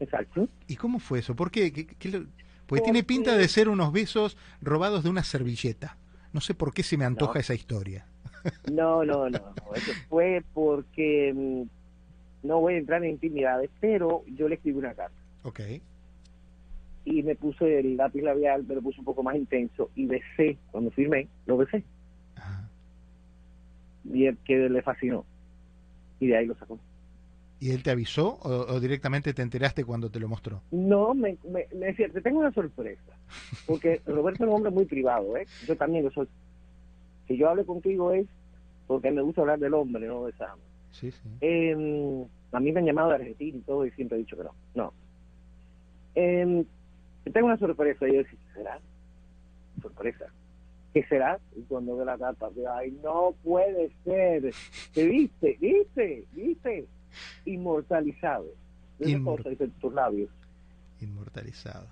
Exacto. 0.00 0.48
¿Y 0.68 0.76
cómo 0.76 0.98
fue 0.98 1.20
eso? 1.20 1.34
¿Por 1.34 1.50
qué? 1.50 1.72
¿Qué- 1.72 1.86
qué 1.86 2.08
lo- 2.10 2.26
Porque 2.66 2.82
tiene 2.84 3.02
pinta 3.02 3.36
de 3.36 3.48
ser 3.48 3.68
unos 3.68 3.92
besos 3.92 4.36
robados 4.60 5.04
de 5.04 5.10
una 5.10 5.22
servilleta. 5.22 5.96
No 6.32 6.40
sé 6.40 6.52
por 6.54 6.74
qué 6.74 6.82
se 6.82 6.96
me 6.98 7.04
antoja 7.04 7.34
No. 7.34 7.40
esa 7.40 7.54
historia. 7.54 8.06
No, 8.70 9.04
no, 9.04 9.30
no. 9.30 9.38
Eso 9.74 9.92
fue 10.08 10.42
porque 10.52 11.32
mm, 11.34 12.46
no 12.46 12.60
voy 12.60 12.74
a 12.74 12.78
entrar 12.78 13.02
en 13.04 13.10
intimidades, 13.12 13.70
pero 13.80 14.22
yo 14.36 14.48
le 14.48 14.56
escribí 14.56 14.78
una 14.78 14.94
carta 14.94 15.16
Ok. 15.44 15.60
y 17.04 17.22
me 17.22 17.34
puse 17.36 17.78
el 17.80 17.96
lápiz 17.96 18.22
labial, 18.22 18.64
me 18.64 18.74
lo 18.74 18.82
puse 18.82 18.98
un 18.98 19.04
poco 19.04 19.22
más 19.22 19.36
intenso 19.36 19.90
y 19.94 20.06
besé, 20.06 20.58
cuando 20.70 20.90
firmé, 20.90 21.28
lo 21.46 21.56
besé. 21.56 21.82
Y 24.12 24.26
el 24.26 24.36
que 24.38 24.68
le 24.68 24.82
fascinó 24.82 25.24
y 26.20 26.28
de 26.28 26.36
ahí 26.36 26.46
lo 26.46 26.54
sacó. 26.56 26.78
¿Y 27.58 27.70
él 27.70 27.82
te 27.82 27.90
avisó 27.90 28.38
o, 28.42 28.74
o 28.74 28.80
directamente 28.80 29.32
te 29.32 29.42
enteraste 29.42 29.84
cuando 29.84 30.10
te 30.10 30.20
lo 30.20 30.28
mostró? 30.28 30.60
No, 30.70 31.14
me, 31.14 31.38
me, 31.44 31.66
me 31.74 31.86
decía, 31.86 32.08
te 32.10 32.20
tengo 32.20 32.40
una 32.40 32.52
sorpresa, 32.52 33.16
porque 33.66 34.02
Roberto 34.06 34.44
es 34.44 34.48
un 34.48 34.56
hombre 34.56 34.70
muy 34.70 34.84
privado, 34.84 35.36
¿eh? 35.36 35.46
Yo 35.66 35.76
también 35.76 36.04
lo 36.04 36.10
soy. 36.10 36.28
Si 37.26 37.36
yo 37.36 37.48
hable 37.48 37.64
contigo 37.64 38.12
es 38.12 38.26
porque 38.86 39.10
me 39.10 39.22
gusta 39.22 39.40
hablar 39.40 39.58
del 39.58 39.74
hombre, 39.74 40.06
no 40.06 40.24
de 40.24 40.30
esa. 40.32 40.54
Sí, 40.92 41.10
sí. 41.10 41.28
Eh, 41.40 42.26
a 42.52 42.60
mí 42.60 42.72
me 42.72 42.80
han 42.80 42.86
llamado 42.86 43.08
de 43.08 43.16
Argentina 43.16 43.58
y 43.58 43.60
todo 43.62 43.84
y 43.84 43.90
siempre 43.92 44.16
he 44.16 44.20
dicho 44.20 44.36
que 44.36 44.44
no. 44.44 44.54
No. 44.74 44.92
Eh, 46.14 46.64
te 47.24 47.30
tengo 47.30 47.46
una 47.46 47.58
sorpresa 47.58 48.06
y 48.06 48.12
yo 48.12 48.18
decía, 48.18 48.38
¿qué 48.46 48.58
será? 48.60 48.78
Sorpresa. 49.82 50.26
¿Qué 50.96 51.04
será? 51.08 51.38
Y 51.54 51.60
cuando 51.64 51.94
ve 51.94 52.06
la 52.06 52.16
carta, 52.16 52.48
digo, 52.54 52.70
ay, 52.72 52.90
no 53.04 53.34
puede 53.44 53.90
ser. 54.02 54.50
¿Te 54.94 55.04
viste? 55.06 55.58
¿Viste? 55.60 56.24
¿Viste? 56.32 56.86
Inmortalizado. 57.44 58.46
Inmor- 59.00 59.36
cosa 59.36 59.50
dice 59.50 59.64
en 59.64 59.70
tus 59.72 59.92
labios. 59.92 60.30
Inmortalizado. 61.02 61.86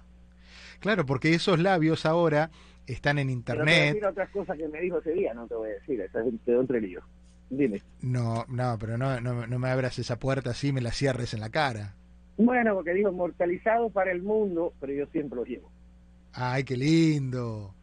Claro, 0.80 1.04
porque 1.04 1.34
esos 1.34 1.58
labios 1.58 2.06
ahora 2.06 2.50
están 2.86 3.18
en 3.18 3.28
Pero 3.28 3.42
te 3.44 3.52
voy 3.64 3.72
a 3.72 3.76
internet. 3.76 3.94
decir 3.94 4.06
otras 4.06 4.30
cosas 4.30 4.56
que 4.56 4.68
me 4.68 4.80
dijo 4.80 4.98
ese 5.00 5.12
día, 5.12 5.34
no 5.34 5.46
te 5.48 5.54
voy 5.54 5.68
a 5.68 5.74
decir, 5.74 6.00
esa 6.00 6.20
es 6.24 6.44
de 6.46 6.54
entre 6.58 6.80
lío. 6.80 7.02
Dime. 7.50 7.82
No, 8.00 8.46
no, 8.48 8.78
pero 8.80 8.96
no, 8.96 9.20
no, 9.20 9.46
no 9.46 9.58
me 9.58 9.68
abras 9.68 9.98
esa 9.98 10.18
puerta 10.18 10.48
así 10.50 10.68
y 10.68 10.72
me 10.72 10.80
la 10.80 10.92
cierres 10.92 11.34
en 11.34 11.40
la 11.40 11.50
cara. 11.50 11.94
Bueno, 12.38 12.74
porque 12.74 12.94
dijo 12.94 13.10
inmortalizado 13.10 13.90
para 13.90 14.12
el 14.12 14.22
mundo, 14.22 14.72
pero 14.80 14.94
yo 14.94 15.04
siempre 15.08 15.36
lo 15.36 15.44
llevo. 15.44 15.70
Ay, 16.32 16.64
qué 16.64 16.74
lindo. 16.78 17.74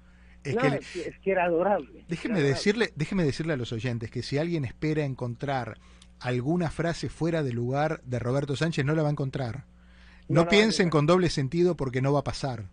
Es 0.44 0.56
no, 0.56 0.62
que 0.62 0.68
es, 0.68 0.88
que, 0.92 1.02
es 1.10 1.20
que 1.20 1.32
era 1.32 1.46
adorable. 1.46 2.06
déjeme 2.08 2.40
Era 2.40 2.48
adorable. 2.48 2.50
decirle, 2.50 2.94
déjeme 2.96 3.24
decirle 3.24 3.54
a 3.54 3.58
los 3.58 3.72
oyentes 3.72 4.10
que 4.10 4.24
si 4.24 4.38
alguien 4.38 4.66
espera 4.66 5.04
encontrar 5.04 5.78
alguna 6.20 6.70
frase 6.70 7.10
fuera 7.10 7.44
de 7.44 7.54
lugar 7.54 8.02
de 8.04 8.20
Roberto 8.20 8.56
Sánchez 8.56 8.86
no 8.86 8.96
la 8.96 9.04
va 9.04 9.10
a 9.10 9.12
encontrar. 9.12 9.66
No, 10.28 10.48
piensen 10.48 10.90
con 10.90 11.06
doble 11.06 11.30
sentido 11.30 11.76
porque 11.76 12.02
no 12.02 12.14
va 12.14 12.20
a 12.20 12.24
pasar. 12.24 12.66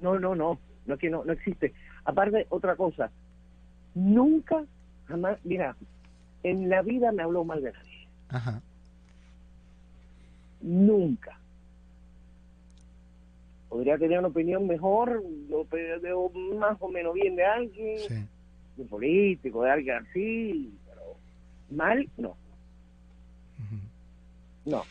No, 0.00 0.18
no, 0.18 0.34
no, 0.34 0.58
no 0.86 0.98
que 0.98 1.10
no, 1.10 1.24
no 1.24 1.32
existe. 1.32 1.74
Aparte, 2.04 2.46
otra 2.50 2.74
cosa, 2.76 3.10
nunca, 3.94 4.64
jamás, 5.06 5.38
mira, 5.44 5.76
en 6.42 6.68
la 6.68 6.82
vida 6.82 7.12
me 7.12 7.22
habló 7.22 7.44
mal 7.44 7.62
de 7.62 7.72
nadie, 7.72 8.08
Ajá. 8.28 8.62
nunca. 10.60 11.37
Podría 13.68 13.98
tener 13.98 14.18
una 14.18 14.28
opinión 14.28 14.66
mejor, 14.66 15.22
lo 15.48 15.66
veo 15.66 16.30
más 16.56 16.76
o 16.80 16.88
menos 16.88 17.14
bien 17.14 17.36
de 17.36 17.44
alguien, 17.44 17.98
Sí. 17.98 18.14
de 18.76 18.84
político, 18.84 19.62
de 19.64 19.70
alguien 19.70 19.96
así, 19.96 20.72
pero 20.86 21.02
mal, 21.70 22.08
no, 22.16 22.36
no. 24.64 24.82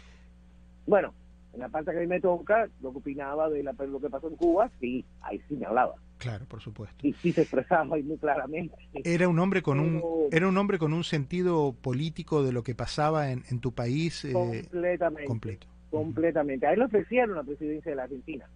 Bueno, 0.85 1.13
en 1.53 1.59
la 1.59 1.69
parte 1.69 1.91
que 1.91 1.97
a 1.97 2.01
mí 2.01 2.07
me 2.07 2.21
toca, 2.21 2.69
lo 2.81 2.91
que 2.91 2.97
opinaba 2.99 3.49
de 3.49 3.63
la, 3.63 3.73
lo 3.73 3.99
que 3.99 4.09
pasó 4.09 4.27
en 4.29 4.35
Cuba, 4.35 4.69
sí, 4.79 5.03
ahí 5.21 5.41
sí 5.47 5.55
me 5.55 5.65
hablaba. 5.65 5.95
Claro, 6.17 6.45
por 6.45 6.61
supuesto. 6.61 6.95
Y 7.05 7.13
sí 7.13 7.31
se 7.31 7.41
expresaba 7.41 7.95
ahí 7.95 8.03
muy 8.03 8.17
claramente. 8.17 8.75
Era 9.03 9.27
un 9.27 9.37
hombre 9.37 9.61
con 9.61 9.79
un 9.79 10.01
era 10.31 10.47
un 10.47 10.57
hombre 10.57 10.79
con 10.79 10.93
un 10.93 11.03
sentido 11.03 11.73
político 11.79 12.41
de 12.43 12.51
lo 12.51 12.63
que 12.63 12.73
pasaba 12.73 13.31
en, 13.31 13.43
en 13.49 13.59
tu 13.59 13.71
país 13.71 14.25
eh, 14.25 14.33
completamente. 14.33 15.25
completo. 15.25 15.67
completamente. 15.91 16.65
A 16.65 16.73
él 16.73 16.79
le 16.79 16.85
ofrecieron 16.85 17.35
la 17.35 17.43
presidencia 17.43 17.91
de 17.91 17.95
la 17.95 18.03
Argentina. 18.03 18.47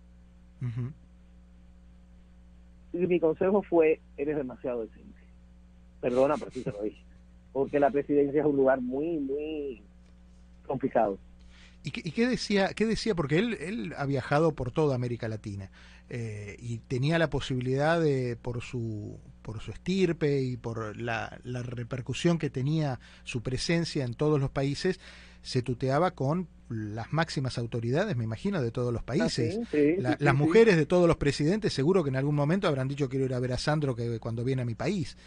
Y 2.94 2.98
mi 2.98 3.20
consejo 3.20 3.64
fue, 3.64 4.00
eres 4.18 4.36
demasiado 4.38 4.82
decente. 4.86 5.20
Perdona, 6.02 6.36
pero 6.38 6.52
sí 6.52 6.62
te 6.64 6.72
lo 6.72 6.84
dije. 6.84 7.02
Porque 7.54 7.80
la 7.80 7.90
presidencia 7.90 8.42
es 8.42 8.46
un 8.48 8.58
lugar 8.58 8.82
muy, 8.82 9.18
muy 9.18 9.82
complicado. 10.68 11.18
¿Y 11.84 11.92
qué, 11.92 12.02
y 12.04 12.12
qué 12.12 12.28
decía? 12.28 12.70
¿Qué 12.76 12.86
decía? 12.86 13.16
Porque 13.16 13.38
él, 13.40 13.54
él 13.60 13.94
ha 13.98 14.06
viajado 14.06 14.54
por 14.54 14.72
toda 14.72 14.96
América 14.96 15.28
Latina. 15.28 15.72
eh, 16.14 16.58
y 16.60 16.80
tenía 16.80 17.18
la 17.18 17.30
posibilidad 17.30 18.02
de, 18.02 18.36
por 18.36 18.62
su, 18.62 19.18
por 19.42 19.62
su 19.62 19.72
estirpe 19.72 20.42
y 20.42 20.58
por 20.58 20.98
la, 20.98 21.40
la 21.46 21.64
repercusión 21.64 22.38
que 22.38 22.50
tenía 22.50 23.00
su 23.24 23.42
presencia 23.42 24.04
en 24.04 24.14
todos 24.16 24.38
los 24.38 24.50
países, 24.50 25.00
se 25.42 25.62
tuteaba 25.62 26.12
con 26.12 26.48
las 26.70 27.12
máximas 27.12 27.58
autoridades, 27.58 28.16
me 28.16 28.24
imagino, 28.24 28.62
de 28.62 28.72
todos 28.72 28.94
los 28.94 29.04
países. 29.04 29.60
Ah, 30.06 30.16
las 30.20 30.36
mujeres 30.36 30.78
de 30.78 30.86
todos 30.86 31.08
los 31.08 31.18
presidentes 31.18 31.74
seguro 31.74 32.04
que 32.04 32.10
en 32.10 32.16
algún 32.16 32.36
momento 32.36 32.68
habrán 32.68 32.88
dicho 32.88 33.10
quiero 33.10 33.26
ir 33.26 33.34
a 33.34 33.40
ver 33.40 33.54
a 33.54 33.58
Sandro 33.58 33.96
que 33.96 34.20
cuando 34.20 34.44
viene 34.44 34.62
a 34.62 34.66
mi 34.66 34.76
país. 34.76 35.18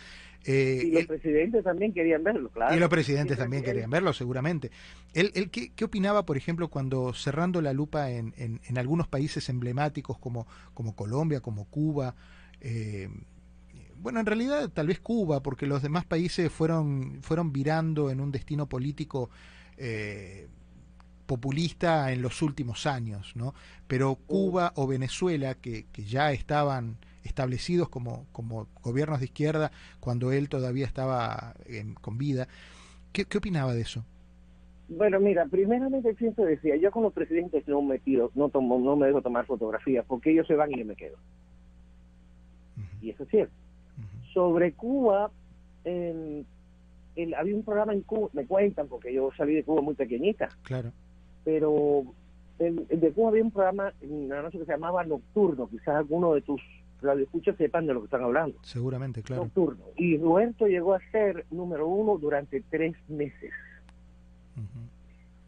Eh, 0.47 0.83
y 0.85 0.91
los 0.91 1.07
presidentes 1.07 1.65
también 1.65 1.93
querían 1.93 2.23
verlo, 2.23 2.51
claro. 2.51 2.75
Y 2.75 2.79
los 2.79 2.89
presidentes 2.91 3.39
también 3.39 3.63
querían 3.63 3.89
verlo, 3.89 4.13
seguramente. 4.13 4.71
¿Él, 5.15 5.31
él 5.35 5.51
qué, 5.51 5.73
qué, 5.75 5.85
opinaba, 5.87 6.27
por 6.27 6.37
ejemplo, 6.37 6.69
cuando 6.69 7.15
cerrando 7.15 7.63
la 7.63 7.73
lupa 7.73 8.11
en, 8.11 8.35
en, 8.37 8.61
en 8.67 8.79
algunos 8.79 9.09
países 9.09 9.49
emblemáticos 9.49 10.19
como, 10.19 10.47
como 10.75 10.95
Colombia, 10.95 11.41
como 11.41 11.65
Cuba, 11.65 12.15
eh, 12.61 13.09
bueno, 13.97 14.21
en 14.21 14.27
realidad 14.27 14.69
tal 14.69 14.89
vez 14.89 15.01
Cuba, 15.01 15.43
porque 15.43 15.67
los 15.67 15.83
demás 15.83 16.05
países 16.05 16.53
fueron, 16.53 17.23
fueron 17.23 17.53
virando 17.53 18.11
en 18.11 18.21
un 18.21 18.31
destino 18.31 18.69
político 18.69 19.31
eh, 19.77 20.49
populista 21.27 22.13
en 22.13 22.23
los 22.23 22.43
últimos 22.43 22.87
años, 22.87 23.35
¿no? 23.35 23.55
Pero 23.87 24.15
Cuba 24.15 24.73
o 24.77 24.87
Venezuela, 24.87 25.55
que, 25.55 25.87
que 25.93 26.05
ya 26.05 26.33
estaban 26.33 26.97
establecidos 27.25 27.89
como, 27.89 28.27
como 28.33 28.69
gobiernos 28.83 29.21
de 29.21 29.27
izquierda 29.27 29.73
cuando 30.01 30.33
él 30.33 30.49
todavía 30.49 30.87
estaba 30.87 31.55
en, 31.67 31.95
con 31.95 32.19
vida, 32.19 32.49
¿qué, 33.13 33.25
¿qué 33.25 33.39
opinaba 33.39 33.75
de 33.75 33.81
eso? 33.81 34.05
Bueno, 34.89 35.19
mira, 35.19 35.47
primeramente 35.47 36.15
siempre 36.17 36.45
decía, 36.45 36.77
yo 36.77 36.91
con 36.91 37.03
los 37.05 37.13
presidentes 37.13 37.67
no 37.67 37.81
me 37.81 37.99
tiro, 37.99 38.31
no 38.35 38.51
tomo, 38.51 38.79
no 38.79 38.97
me 38.97 39.07
dejo 39.07 39.23
tomar 39.23 39.47
fotografías, 39.47 40.05
porque 40.07 40.31
ellos 40.31 40.47
se 40.47 40.55
van 40.55 40.73
y 40.73 40.79
yo 40.79 40.85
me 40.85 40.95
quedo. 40.95 41.17
Uh 42.77 42.81
-huh. 42.81 43.03
Y 43.03 43.11
eso 43.11 43.23
es 43.23 43.31
cierto. 43.31 43.55
Uh 43.97 44.03
-huh. 44.03 44.33
Sobre 44.35 44.73
Cuba, 44.73 45.31
eh, 45.87 46.45
el, 47.17 47.35
había 47.35 47.55
un 47.55 47.63
programa 47.63 47.93
en 47.93 48.03
Cuba, 48.03 48.29
me 48.33 48.47
cuentan, 48.47 48.89
porque 48.89 49.13
yo 49.13 49.31
salí 49.37 49.55
de 49.55 49.65
Cuba 49.65 49.83
muy 49.83 49.95
pequeñita. 49.95 50.49
Claro. 50.63 50.93
Pero 51.45 52.05
en, 52.59 52.87
en 52.89 53.01
de 53.01 53.13
Cuba 53.13 53.31
había 53.31 53.45
un 53.45 53.51
programa 53.51 53.93
en 54.01 54.25
una 54.25 54.43
noche 54.43 54.59
que 54.59 54.65
se 54.65 54.73
llamaba 54.73 55.05
Nocturno, 55.05 55.69
quizás 55.69 55.97
alguno 55.97 56.35
de 56.35 56.43
tus 56.43 56.61
radioescuchas 57.03 57.57
sepan 57.57 57.87
de 57.87 57.95
lo 57.95 58.01
que 58.01 58.07
están 58.07 58.23
hablando. 58.23 58.59
Seguramente, 58.63 59.23
claro. 59.23 59.45
Nocturno. 59.45 59.85
Y 59.97 60.17
Roberto 60.19 60.67
llegó 60.67 60.95
a 60.95 61.01
ser 61.11 61.45
número 61.51 61.87
uno 61.87 62.19
durante 62.19 62.63
tres 62.71 62.97
meses. 63.09 63.53
Uh 64.57 64.61
-huh. 64.61 64.89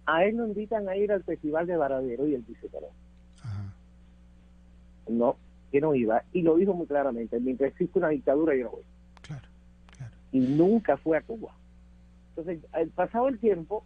A 0.07 0.25
él 0.25 0.37
lo 0.37 0.47
invitan 0.47 0.89
a 0.89 0.97
ir 0.97 1.11
al 1.11 1.25
Festival 1.25 1.67
de 1.67 1.77
Varadero 1.77 2.27
y 2.29 2.35
él 2.35 2.45
dice 2.47 2.69
que 2.69 2.81
no. 2.81 2.87
Ajá. 3.43 3.75
No, 5.09 5.37
que 5.73 5.81
no 5.81 5.95
iba. 5.95 6.23
Y 6.33 6.43
lo 6.43 6.57
dijo 6.57 6.75
muy 6.75 6.87
claramente, 6.87 7.41
mientras 7.41 7.71
existe 7.71 7.99
una 7.99 8.09
dictadura 8.11 8.55
yo 8.55 8.65
no 8.65 8.71
voy. 8.73 8.83
Y 10.37 10.41
nunca 10.41 10.99
fue 10.99 11.17
a 11.17 11.23
Cuba. 11.23 11.55
Entonces, 12.29 12.63
al 12.73 12.89
pasado 12.89 13.29
el 13.29 13.39
tiempo, 13.39 13.85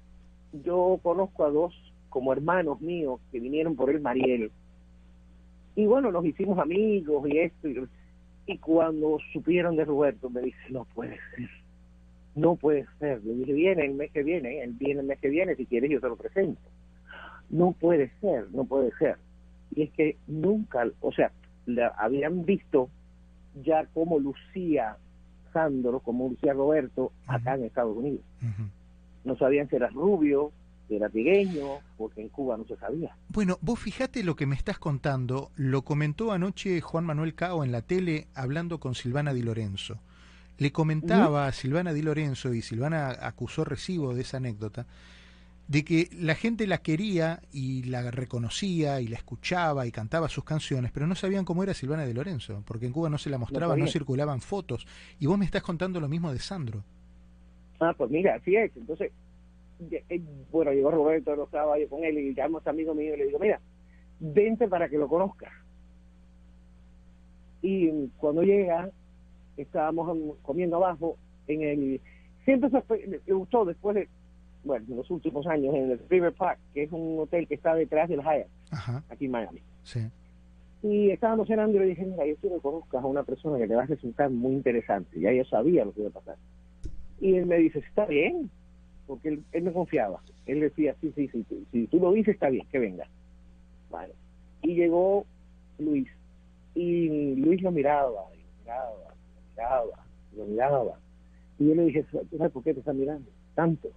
yo 0.65 0.99
conozco 1.01 1.45
a 1.45 1.51
dos 1.51 1.73
como 2.09 2.33
hermanos 2.33 2.81
míos 2.81 3.21
que 3.31 3.39
vinieron 3.39 3.77
por 3.77 3.89
el 3.89 4.01
Mariel. 4.01 4.51
Y 5.77 5.87
bueno, 5.87 6.11
nos 6.11 6.27
hicimos 6.27 6.59
amigos 6.59 7.29
y 7.29 7.39
esto. 7.39 7.69
Y, 7.69 8.59
cuando 8.59 9.19
supieron 9.33 9.77
de 9.77 9.85
Roberto, 9.85 10.29
me 10.29 10.41
dice, 10.41 10.59
no 10.71 10.85
puede 10.87 11.19
ser 11.37 11.49
no 12.35 12.57
puede 12.57 12.87
ser. 12.99 13.23
Le 13.25 13.35
dije, 13.35 13.53
viene 13.53 13.85
el 13.85 13.95
mes 13.95 14.11
que 14.11 14.25
viene, 14.25 14.63
él 14.63 14.73
viene 14.73 15.03
el 15.03 15.07
mes 15.07 15.21
que 15.21 15.29
viene, 15.29 15.55
si 15.55 15.67
quieres 15.67 15.89
yo 15.89 16.01
te 16.01 16.09
lo 16.09 16.17
presento. 16.17 16.61
No 17.49 17.73
puede 17.73 18.11
ser, 18.21 18.51
no 18.51 18.65
puede 18.65 18.91
ser. 18.99 19.19
Y 19.75 19.83
es 19.83 19.91
que 19.91 20.17
nunca, 20.27 20.89
o 21.01 21.13
sea, 21.13 21.31
la, 21.67 21.89
habían 21.89 22.45
visto 22.45 22.89
ya 23.63 23.87
cómo 23.93 24.19
lucía 24.19 24.97
Sandro, 25.53 26.01
como 26.01 26.29
lucía 26.29 26.53
Roberto 26.53 27.13
acá 27.27 27.53
uh 27.53 27.55
-huh. 27.55 27.59
en 27.61 27.65
Estados 27.65 27.97
Unidos. 27.97 28.25
Uh 28.43 28.47
-huh. 28.47 28.69
No 29.25 29.37
sabían 29.37 29.69
si 29.69 29.77
era 29.77 29.89
rubio, 29.89 30.53
si 30.89 30.97
era 30.97 31.09
trigueño, 31.09 31.81
porque 31.97 32.23
en 32.23 32.29
Cuba 32.29 32.57
no 32.57 32.65
se 32.65 32.77
sabía. 32.77 33.15
Bueno, 33.29 33.59
vos 33.61 33.79
fijate 33.79 34.23
lo 34.25 34.35
que 34.37 34.47
me 34.47 34.57
estás 34.57 34.79
contando, 34.79 35.51
lo 35.57 35.83
comentó 35.83 36.33
anoche 36.33 36.81
Juan 36.81 37.05
Manuel 37.05 37.35
Cao 37.35 37.65
en 37.65 37.73
la 37.73 37.83
tele 37.83 38.29
hablando 38.35 38.81
con 38.81 38.95
Silvana 38.95 39.33
Di 39.35 39.43
Lorenzo 39.43 39.99
le 40.61 40.73
comentaba 40.73 41.47
a 41.47 41.53
Silvana 41.53 41.95
Di 41.95 42.03
Lorenzo, 42.03 42.53
y 42.53 42.61
Silvana 42.61 43.09
acusó 43.23 43.65
recibo 43.65 44.15
de 44.15 44.21
esa 44.21 44.37
anécdota, 44.37 44.87
de 45.71 45.85
que 45.85 46.09
la 46.19 46.35
gente 46.35 46.67
la 46.67 46.79
quería 46.79 47.43
y 47.53 47.85
la 47.85 48.11
reconocía 48.11 49.01
y 49.01 49.07
la 49.07 49.15
escuchaba 49.15 49.87
y 49.87 49.93
cantaba 49.93 50.29
sus 50.29 50.43
canciones, 50.43 50.91
pero 50.91 51.07
no 51.07 51.15
sabían 51.15 51.45
cómo 51.45 51.63
era 51.63 51.75
Silvana 51.75 52.05
Di 52.05 52.13
Lorenzo, 52.13 52.65
porque 52.67 52.87
en 52.87 52.93
Cuba 52.93 53.09
no 53.09 53.19
se 53.19 53.31
la 53.31 53.39
mostraba, 53.39 53.77
no, 53.77 53.85
no 53.85 53.91
circulaban 53.91 54.41
fotos. 54.41 54.85
Y 55.21 55.27
vos 55.27 55.39
me 55.39 55.45
estás 55.45 55.63
contando 55.63 56.01
lo 56.01 56.09
mismo 56.09 56.33
de 56.33 56.41
Sandro. 56.41 56.83
Ah, 57.79 57.95
pues 57.97 58.11
mira, 58.11 58.35
así 58.35 58.57
es. 58.57 58.77
Entonces, 58.77 59.13
bueno, 60.51 60.73
llegó 60.73 60.91
Roberto, 60.91 61.37
no 61.37 61.45
estaba 61.45 61.79
yo 61.79 61.89
con 61.89 62.03
él 62.03 62.19
y 62.19 62.35
llamo 62.35 62.57
a 62.57 62.61
este 62.61 62.71
amigo 62.71 62.93
mío 62.93 63.15
y 63.15 63.19
le 63.19 63.27
digo, 63.27 63.39
mira, 63.39 63.61
vente 64.19 64.67
para 64.67 64.89
que 64.89 64.99
lo 64.99 65.07
conozcas. 65.07 65.53
Y 67.63 68.09
cuando 68.17 68.43
llega, 68.43 68.91
estábamos 69.57 70.37
comiendo 70.43 70.79
abajo 70.79 71.17
en 71.47 71.63
el 71.63 72.01
siempre 72.45 72.71
se 72.71 73.07
me 73.07 73.35
gustó 73.35 73.65
después 73.65 73.95
de 73.95 74.09
bueno 74.65 74.85
en 74.89 74.97
los 74.97 75.11
últimos 75.11 75.47
años 75.47 75.75
en 75.75 75.91
el 75.93 76.01
River 76.09 76.33
Park 76.33 76.59
que 76.75 76.85
es 76.85 76.93
un 76.93 77.19
hotel 77.21 77.47
que 77.47 77.55
está 77.55 77.75
detrás 77.75 78.09
del 78.09 78.21
Hyatt 78.21 78.49
Ajá. 78.71 79.03
aquí 79.09 79.27
en 79.27 79.31
Miami 79.31 79.63
sí. 79.83 80.01
y 80.83 81.11
estábamos 81.11 81.49
cenando 81.49 81.77
y 81.77 81.81
le 81.81 81.87
dije 81.87 82.05
mira 82.05 82.27
yo 82.27 82.37
quiero 82.37 82.57
que 82.57 82.63
conozcas 82.63 83.03
a 83.03 83.07
una 83.07 83.23
persona 83.23 83.59
que 83.59 83.69
te 83.69 83.75
va 83.75 83.83
a 83.83 83.87
resultar 83.87 84.31
muy 84.31 84.53
interesante 84.53 85.21
ya 85.21 85.33
yo 85.33 85.45
sabía 85.45 85.85
lo 85.85 85.93
que 85.93 86.01
iba 86.01 86.11
a 86.11 86.13
pasar 86.13 86.37
y 87.21 87.37
él 87.37 87.47
me 87.47 87.57
dice 87.57 87.81
está 87.81 88.07
bien 88.07 88.51
porque 89.07 89.29
él, 89.29 89.45
él 89.53 89.63
me 89.63 89.73
confiaba 89.73 90.21
él 90.47 90.61
decía 90.61 90.95
sí, 91.01 91.13
sí 91.17 91.29
sí 91.29 91.45
sí 91.49 91.67
si 91.73 91.87
tú 91.87 91.99
lo 91.99 92.13
dices 92.13 92.35
está 92.35 92.49
bien 92.49 92.67
que 92.71 92.79
venga 92.79 93.07
vale 93.91 94.15
y 94.63 94.75
llegó 94.75 95.27
Luis 95.79 96.09
y 96.75 97.37
Luis 97.37 97.63
lo 97.63 97.71
miraba 97.71 98.27
y 98.35 98.39
lo 98.39 98.61
miraba 98.61 99.11
miraba, 99.61 100.07
lo 100.37 100.45
miraba. 100.45 100.99
Y 101.59 101.69
yo 101.69 101.75
le 101.75 101.85
dije, 101.85 102.05
¿sabes 102.11 102.53
por 102.53 102.63
qué 102.63 102.73
te 102.73 102.81
está 102.81 102.93
mirando? 102.93 103.31
Tanto. 103.55 103.91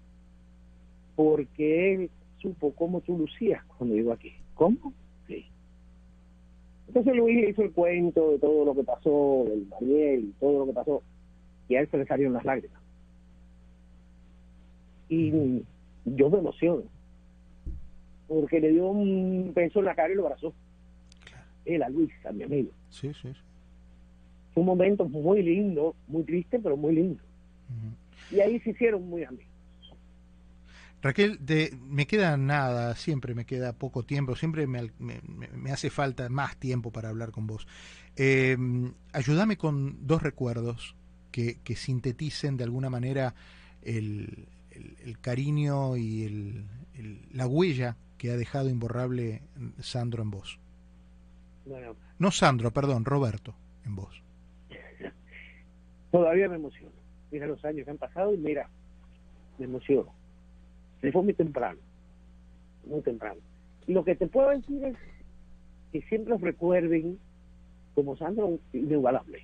Porque 1.15 1.93
él 1.93 2.09
supo 2.39 2.73
cómo 2.73 3.01
tú 3.01 3.17
lucías 3.17 3.63
cuando 3.77 3.95
llegó 3.95 4.13
aquí. 4.13 4.33
¿Cómo? 4.55 4.93
Sí. 5.27 5.45
Entonces 6.87 7.15
Luis 7.15 7.35
le 7.41 7.49
hizo 7.49 7.63
el 7.63 7.71
cuento 7.71 8.31
de 8.31 8.39
todo 8.39 8.65
lo 8.65 8.75
que 8.75 8.83
pasó, 8.83 9.45
del 9.47 9.67
Mariel 9.67 10.25
y 10.25 10.33
todo 10.39 10.59
lo 10.59 10.65
que 10.67 10.73
pasó, 10.73 11.03
y 11.69 11.75
a 11.75 11.81
él 11.81 11.87
se 11.89 11.97
le 11.97 12.05
salieron 12.05 12.33
las 12.33 12.45
lágrimas. 12.45 12.81
Y 15.09 15.63
yo 16.05 16.29
me 16.29 16.39
emociono, 16.39 16.83
porque 18.27 18.59
le 18.59 18.71
dio 18.71 18.87
un 18.87 19.53
beso 19.53 19.79
en 19.79 19.85
la 19.85 19.95
cara 19.95 20.11
y 20.13 20.15
lo 20.15 20.25
abrazó. 20.25 20.53
Él 21.65 21.81
a 21.83 21.89
Luis, 21.89 22.11
a 22.25 22.31
mi 22.31 22.43
amigo. 22.43 22.71
Sí, 22.89 23.11
sí, 23.13 23.31
sí 23.33 23.39
fue 24.53 24.61
un 24.61 24.67
momento 24.67 25.05
muy 25.05 25.41
lindo, 25.41 25.95
muy 26.07 26.23
triste, 26.23 26.59
pero 26.59 26.77
muy 26.77 26.95
lindo. 26.95 27.21
Uh 27.69 27.73
-huh. 27.73 28.37
Y 28.37 28.39
ahí 28.39 28.59
se 28.59 28.69
hicieron 28.69 29.07
muy 29.09 29.23
amigos. 29.23 29.52
Raquel, 31.03 31.45
de, 31.45 31.77
me 31.81 32.07
queda 32.07 32.37
nada, 32.37 32.95
siempre 32.95 33.35
me 33.35 33.45
queda 33.45 33.73
poco 33.73 34.03
tiempo, 34.03 34.37
siempre 34.37 34.67
me, 34.67 34.89
me, 34.99 35.19
me 35.21 35.71
hace 35.71 35.89
falta 35.89 36.29
más 36.29 36.55
tiempo 36.55 36.91
para 36.91 37.09
hablar 37.09 37.31
con 37.31 37.45
vos. 37.45 37.67
Eh, 38.15 38.55
ayúdame 39.11 39.57
con 39.57 40.07
dos 40.07 40.23
recuerdos 40.23 40.95
que, 41.29 41.59
que, 41.61 41.75
sinteticen 41.75 42.55
de 42.55 42.63
alguna 42.63 42.89
manera 42.89 43.35
el, 43.81 44.47
el, 44.71 44.95
el 45.03 45.19
cariño 45.19 45.97
y 45.97 46.23
el, 46.23 46.65
la 47.33 47.47
huella 47.47 47.97
que 48.17 48.31
ha 48.31 48.37
dejado 48.37 48.69
imborrable 48.69 49.41
Sandro 49.81 50.23
en 50.23 50.31
vos. 50.31 50.57
Bueno. 51.65 51.97
No 52.17 52.31
Sandro, 52.31 52.71
perdón, 52.71 53.03
Roberto 53.03 53.55
en 53.83 53.95
vos 53.97 54.23
todavía 56.11 56.47
me 56.47 56.55
emociono. 56.55 56.95
Mira 57.29 57.45
los 57.45 57.65
años 57.65 57.83
que 57.83 57.91
han 57.91 57.97
pasado 57.97 58.33
y 58.33 58.37
mira, 58.37 58.69
me 59.57 59.65
emociono. 59.65 60.22
Se 61.03 61.11
fue 61.11 61.21
muy 61.21 61.33
temprano, 61.33 61.79
muy 62.85 63.01
temprano. 63.01 63.41
Lo 63.87 64.05
que 64.05 64.15
te 64.15 64.25
puedo 64.27 64.51
decir 64.51 64.85
es 64.85 64.95
que 65.91 66.01
siempre 66.03 66.37
recuerden 66.37 67.19
como 67.93 68.15
Sandro 68.15 68.57
inigualable, 68.71 69.43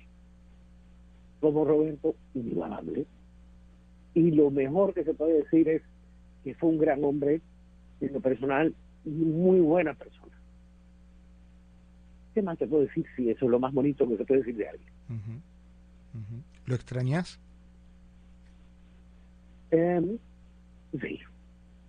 como 1.38 1.66
Roberto 1.66 2.14
inigualable. 2.32 3.04
Y 4.14 4.30
lo 4.30 4.50
mejor 4.50 4.94
que 4.94 5.04
se 5.04 5.12
puede 5.12 5.42
decir 5.42 5.68
es 5.68 5.82
que 6.44 6.54
fue 6.54 6.70
un 6.70 6.78
gran 6.78 7.04
hombre 7.04 7.42
en 8.00 8.12
lo 8.14 8.20
personal 8.20 8.74
y 9.04 9.10
muy 9.10 9.60
buena 9.60 9.92
persona. 9.92 10.32
¿Qué 12.32 12.40
más 12.40 12.56
te 12.56 12.66
puedo 12.66 12.84
decir 12.84 13.04
si 13.16 13.28
eso 13.28 13.44
es 13.44 13.50
lo 13.50 13.60
más 13.60 13.74
bonito 13.74 14.08
que 14.08 14.16
se 14.16 14.24
puede 14.24 14.40
decir 14.40 14.56
de 14.56 14.66
alguien? 14.66 14.92
Uh 15.10 15.12
-huh. 15.12 15.40
Uh 16.14 16.22
-huh. 16.22 16.42
¿Lo 16.64 16.74
extrañas? 16.74 17.38
Eh, 19.72 20.18
sí, 20.98 21.20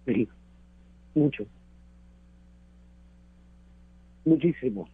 sí, 0.05 0.27
mucho. 1.15 1.45
Muchísimo. 4.25 4.87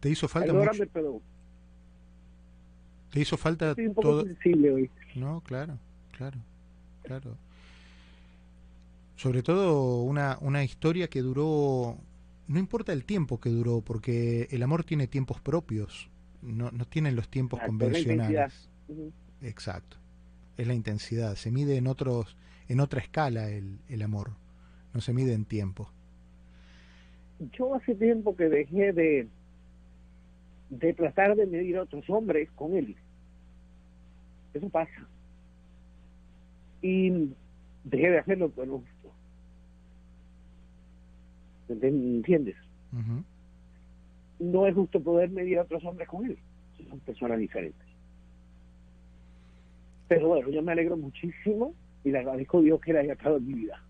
¿Te 0.00 0.10
hizo 0.10 0.28
falta 0.28 0.52
mucho? 0.52 0.82
¿Te 3.10 3.20
hizo 3.20 3.36
falta 3.36 3.74
todo? 4.00 4.24
hoy. 4.24 4.90
No, 5.14 5.40
claro, 5.40 5.78
claro, 6.12 6.38
claro. 7.02 7.36
Sobre 9.16 9.42
todo 9.42 10.02
una, 10.02 10.38
una 10.40 10.64
historia 10.64 11.08
que 11.08 11.20
duró, 11.20 11.98
no 12.46 12.58
importa 12.58 12.92
el 12.92 13.04
tiempo 13.04 13.40
que 13.40 13.50
duró, 13.50 13.82
porque 13.82 14.48
el 14.50 14.62
amor 14.62 14.84
tiene 14.84 15.06
tiempos 15.06 15.40
propios, 15.40 16.08
no, 16.40 16.70
no 16.70 16.86
tienen 16.86 17.16
los 17.16 17.28
tiempos 17.28 17.60
convencionales. 17.60 18.70
Exacto, 19.42 19.98
es 20.56 20.66
la 20.66 20.74
intensidad, 20.74 21.34
se 21.36 21.50
mide 21.50 21.76
en 21.76 21.86
otros, 21.86 22.36
en 22.68 22.80
otra 22.80 23.00
escala 23.00 23.50
el, 23.50 23.78
el 23.88 24.02
amor, 24.02 24.32
no 24.92 25.00
se 25.00 25.12
mide 25.12 25.32
en 25.34 25.44
tiempo. 25.44 25.90
Yo 27.52 27.74
hace 27.74 27.94
tiempo 27.94 28.36
que 28.36 28.48
dejé 28.48 28.92
de, 28.92 29.28
de 30.68 30.92
tratar 30.94 31.36
de 31.36 31.46
medir 31.46 31.78
a 31.78 31.82
otros 31.82 32.08
hombres 32.10 32.50
con 32.54 32.76
él. 32.76 32.94
Eso 34.52 34.68
pasa. 34.68 35.06
Y 36.82 37.30
dejé 37.84 38.10
de 38.10 38.18
hacerlo 38.18 38.50
por 38.50 38.66
lo 38.66 38.78
justo. 38.78 39.10
¿Entiendes? 41.68 42.56
No 44.38 44.66
es 44.66 44.74
justo 44.74 45.00
poder 45.00 45.30
medir 45.30 45.58
a 45.58 45.62
otros 45.62 45.84
hombres 45.84 46.08
con 46.08 46.26
él. 46.26 46.38
Son 46.88 46.98
personas 47.00 47.38
diferentes. 47.38 47.86
Pero 50.10 50.26
bueno, 50.26 50.50
yo 50.50 50.60
me 50.60 50.72
alegro 50.72 50.96
muchísimo 50.96 51.72
y 52.02 52.10
le 52.10 52.18
agradezco 52.18 52.58
a 52.58 52.62
Dios 52.62 52.80
que 52.80 52.90
él 52.90 52.96
haya 52.96 53.12
estado 53.12 53.36
en 53.36 53.46
mi 53.46 53.54
vida. 53.54 53.80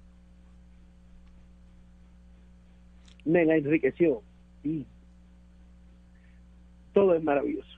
Me 3.25 3.47
la 3.47 3.57
enriqueció 3.57 4.21
y 4.63 4.85
todo 6.93 7.15
es 7.15 7.23
maravilloso. 7.25 7.71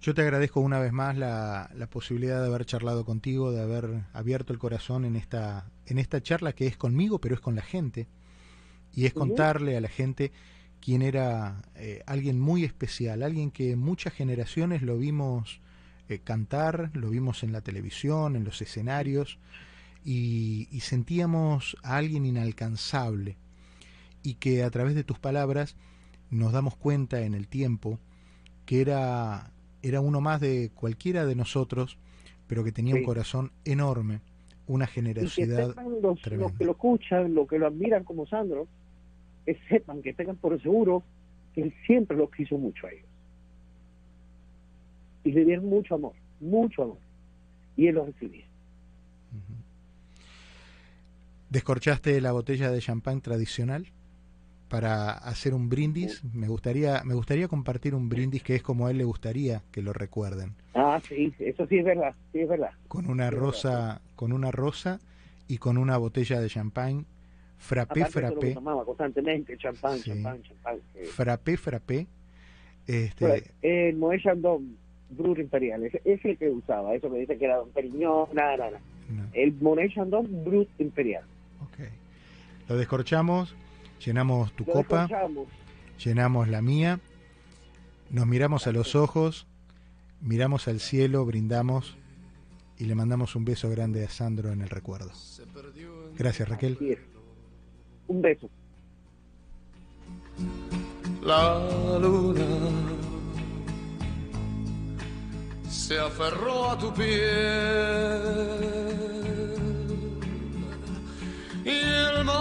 Yo 0.00 0.14
te 0.14 0.22
agradezco 0.22 0.60
una 0.60 0.78
vez 0.78 0.92
más 0.92 1.16
la, 1.18 1.68
la, 1.74 1.88
posibilidad 1.88 2.40
de 2.40 2.46
haber 2.46 2.64
charlado 2.64 3.04
contigo, 3.04 3.50
de 3.50 3.62
haber 3.62 4.04
abierto 4.12 4.52
el 4.52 4.60
corazón 4.60 5.04
en 5.04 5.16
esta, 5.16 5.66
en 5.86 5.98
esta 5.98 6.22
charla 6.22 6.52
que 6.52 6.68
es 6.68 6.76
conmigo, 6.76 7.18
pero 7.18 7.34
es 7.34 7.40
con 7.40 7.56
la 7.56 7.62
gente. 7.62 8.06
Y 8.94 9.06
es 9.06 9.14
contarle 9.14 9.76
a 9.76 9.80
la 9.80 9.88
gente 9.88 10.30
quién 10.80 11.02
era 11.02 11.56
eh, 11.74 12.04
alguien 12.06 12.38
muy 12.38 12.62
especial, 12.62 13.24
alguien 13.24 13.50
que 13.50 13.74
muchas 13.74 14.12
generaciones 14.12 14.82
lo 14.82 14.96
vimos 14.96 15.60
eh, 16.14 16.20
cantar, 16.22 16.90
lo 16.94 17.10
vimos 17.10 17.42
en 17.42 17.52
la 17.52 17.60
televisión, 17.60 18.36
en 18.36 18.44
los 18.44 18.60
escenarios, 18.62 19.38
y, 20.04 20.68
y 20.70 20.80
sentíamos 20.80 21.76
a 21.82 21.96
alguien 21.96 22.26
inalcanzable, 22.26 23.36
y 24.22 24.34
que 24.34 24.62
a 24.62 24.70
través 24.70 24.94
de 24.94 25.04
tus 25.04 25.18
palabras 25.18 25.76
nos 26.30 26.52
damos 26.52 26.76
cuenta 26.76 27.22
en 27.22 27.34
el 27.34 27.46
tiempo 27.46 27.98
que 28.66 28.80
era, 28.80 29.50
era 29.82 30.00
uno 30.00 30.20
más 30.20 30.40
de 30.40 30.70
cualquiera 30.74 31.26
de 31.26 31.34
nosotros, 31.34 31.98
pero 32.46 32.64
que 32.64 32.72
tenía 32.72 32.94
un 32.94 33.04
corazón 33.04 33.52
enorme, 33.64 34.20
una 34.66 34.86
generosidad 34.86 35.74
los, 36.00 36.20
que 36.20 36.64
lo 36.64 36.72
escuchan, 36.72 37.34
los 37.34 37.48
que 37.48 37.58
lo 37.58 37.66
admiran 37.66 38.04
como 38.04 38.26
Sandro, 38.26 38.68
que 39.44 39.58
sepan, 39.68 40.02
que 40.02 40.12
tengan 40.12 40.36
por 40.36 40.60
seguro 40.62 41.02
que 41.54 41.62
él 41.62 41.74
siempre 41.86 42.16
los 42.16 42.30
quiso 42.30 42.56
mucho 42.58 42.86
a 42.86 42.92
ellos. 42.92 43.06
Y 45.24 45.32
le 45.32 45.44
dieron 45.44 45.66
mucho 45.66 45.94
amor, 45.94 46.14
mucho 46.40 46.82
amor. 46.82 46.98
Y 47.76 47.86
él 47.86 47.94
lo 47.94 48.06
recibía. 48.06 48.44
¿Descorchaste 51.50 52.20
la 52.20 52.32
botella 52.32 52.70
de 52.70 52.80
champán 52.80 53.20
tradicional? 53.20 53.86
para 54.72 55.10
hacer 55.10 55.52
un 55.52 55.68
brindis. 55.68 56.24
Me 56.32 56.48
gustaría, 56.48 57.02
me 57.04 57.12
gustaría 57.12 57.46
compartir 57.46 57.94
un 57.94 58.08
brindis 58.08 58.42
que 58.42 58.54
es 58.54 58.62
como 58.62 58.86
a 58.86 58.90
él 58.90 58.96
le 58.96 59.04
gustaría 59.04 59.60
que 59.70 59.82
lo 59.82 59.92
recuerden. 59.92 60.54
Ah, 60.72 60.98
sí, 61.06 61.30
eso 61.38 61.66
sí 61.66 61.76
es 61.76 61.84
verdad, 61.84 62.14
sí 62.32 62.40
es 62.40 62.48
verdad. 62.48 62.70
Con 62.88 63.10
una 63.10 63.30
rosa, 63.30 64.00
con 64.16 64.32
una 64.32 64.50
rosa 64.50 64.98
y 65.46 65.58
con 65.58 65.76
una 65.76 65.98
botella 65.98 66.40
de 66.40 66.48
champán. 66.48 67.04
Frappé, 67.58 68.06
frappé. 68.06 68.54
tomaba 68.54 68.82
constantemente, 68.86 69.58
champán, 69.58 70.00
champán, 70.00 70.42
champán. 70.42 70.78
Frappé, 71.04 71.58
frappé. 71.58 72.06
Este... 72.86 73.52
el 73.60 73.96
Moet 73.96 74.22
Chandon 74.22 74.78
Brut 75.16 75.38
Imperial, 75.38 75.84
ese 75.84 76.00
es 76.04 76.24
el 76.24 76.38
que 76.38 76.50
usaba, 76.50 76.94
eso 76.94 77.08
me 77.08 77.18
dice 77.18 77.38
que 77.38 77.44
era 77.44 77.56
Don 77.56 77.70
Periñón, 77.70 78.28
nada, 78.32 78.56
nada. 78.56 78.80
El 79.32 79.52
Moet 79.54 79.92
Chandon 79.94 80.44
Brut 80.44 80.68
Imperial. 80.78 81.24
Ok. 81.60 81.86
Lo 82.68 82.76
descorchamos, 82.76 83.54
llenamos 84.04 84.52
tu 84.52 84.64
copa, 84.64 85.08
llenamos 86.02 86.48
la 86.48 86.62
mía, 86.62 87.00
nos 88.10 88.26
miramos 88.26 88.66
a 88.66 88.72
los 88.72 88.94
ojos, 88.94 89.46
miramos 90.20 90.68
al 90.68 90.80
cielo, 90.80 91.24
brindamos 91.24 91.96
y 92.78 92.84
le 92.84 92.94
mandamos 92.94 93.36
un 93.36 93.44
beso 93.44 93.68
grande 93.70 94.04
a 94.04 94.08
Sandro 94.08 94.50
en 94.50 94.62
el 94.62 94.68
recuerdo. 94.68 95.10
Gracias 96.16 96.48
Raquel. 96.48 96.98
Un 98.08 98.22
beso. 98.22 98.48
La 101.22 101.98
luna 102.00 102.81
se 105.72 105.98
aferró 105.98 106.70
a 106.70 106.78
tu 106.78 106.92
piel. 106.92 107.10
Y 111.64 111.70
el 111.70 112.24
mar 112.24 112.38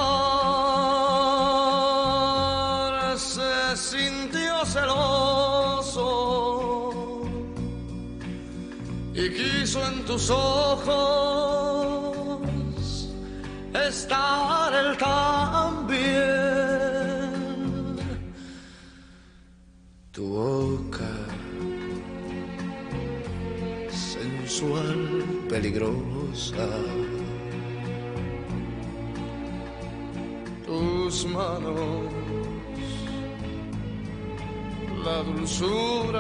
sintió 3.76 4.66
celoso 4.66 6.10
y 9.14 9.30
quiso 9.30 9.88
en 9.88 10.04
tus 10.06 10.30
ojos 10.30 11.21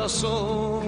dulzura 0.01 0.80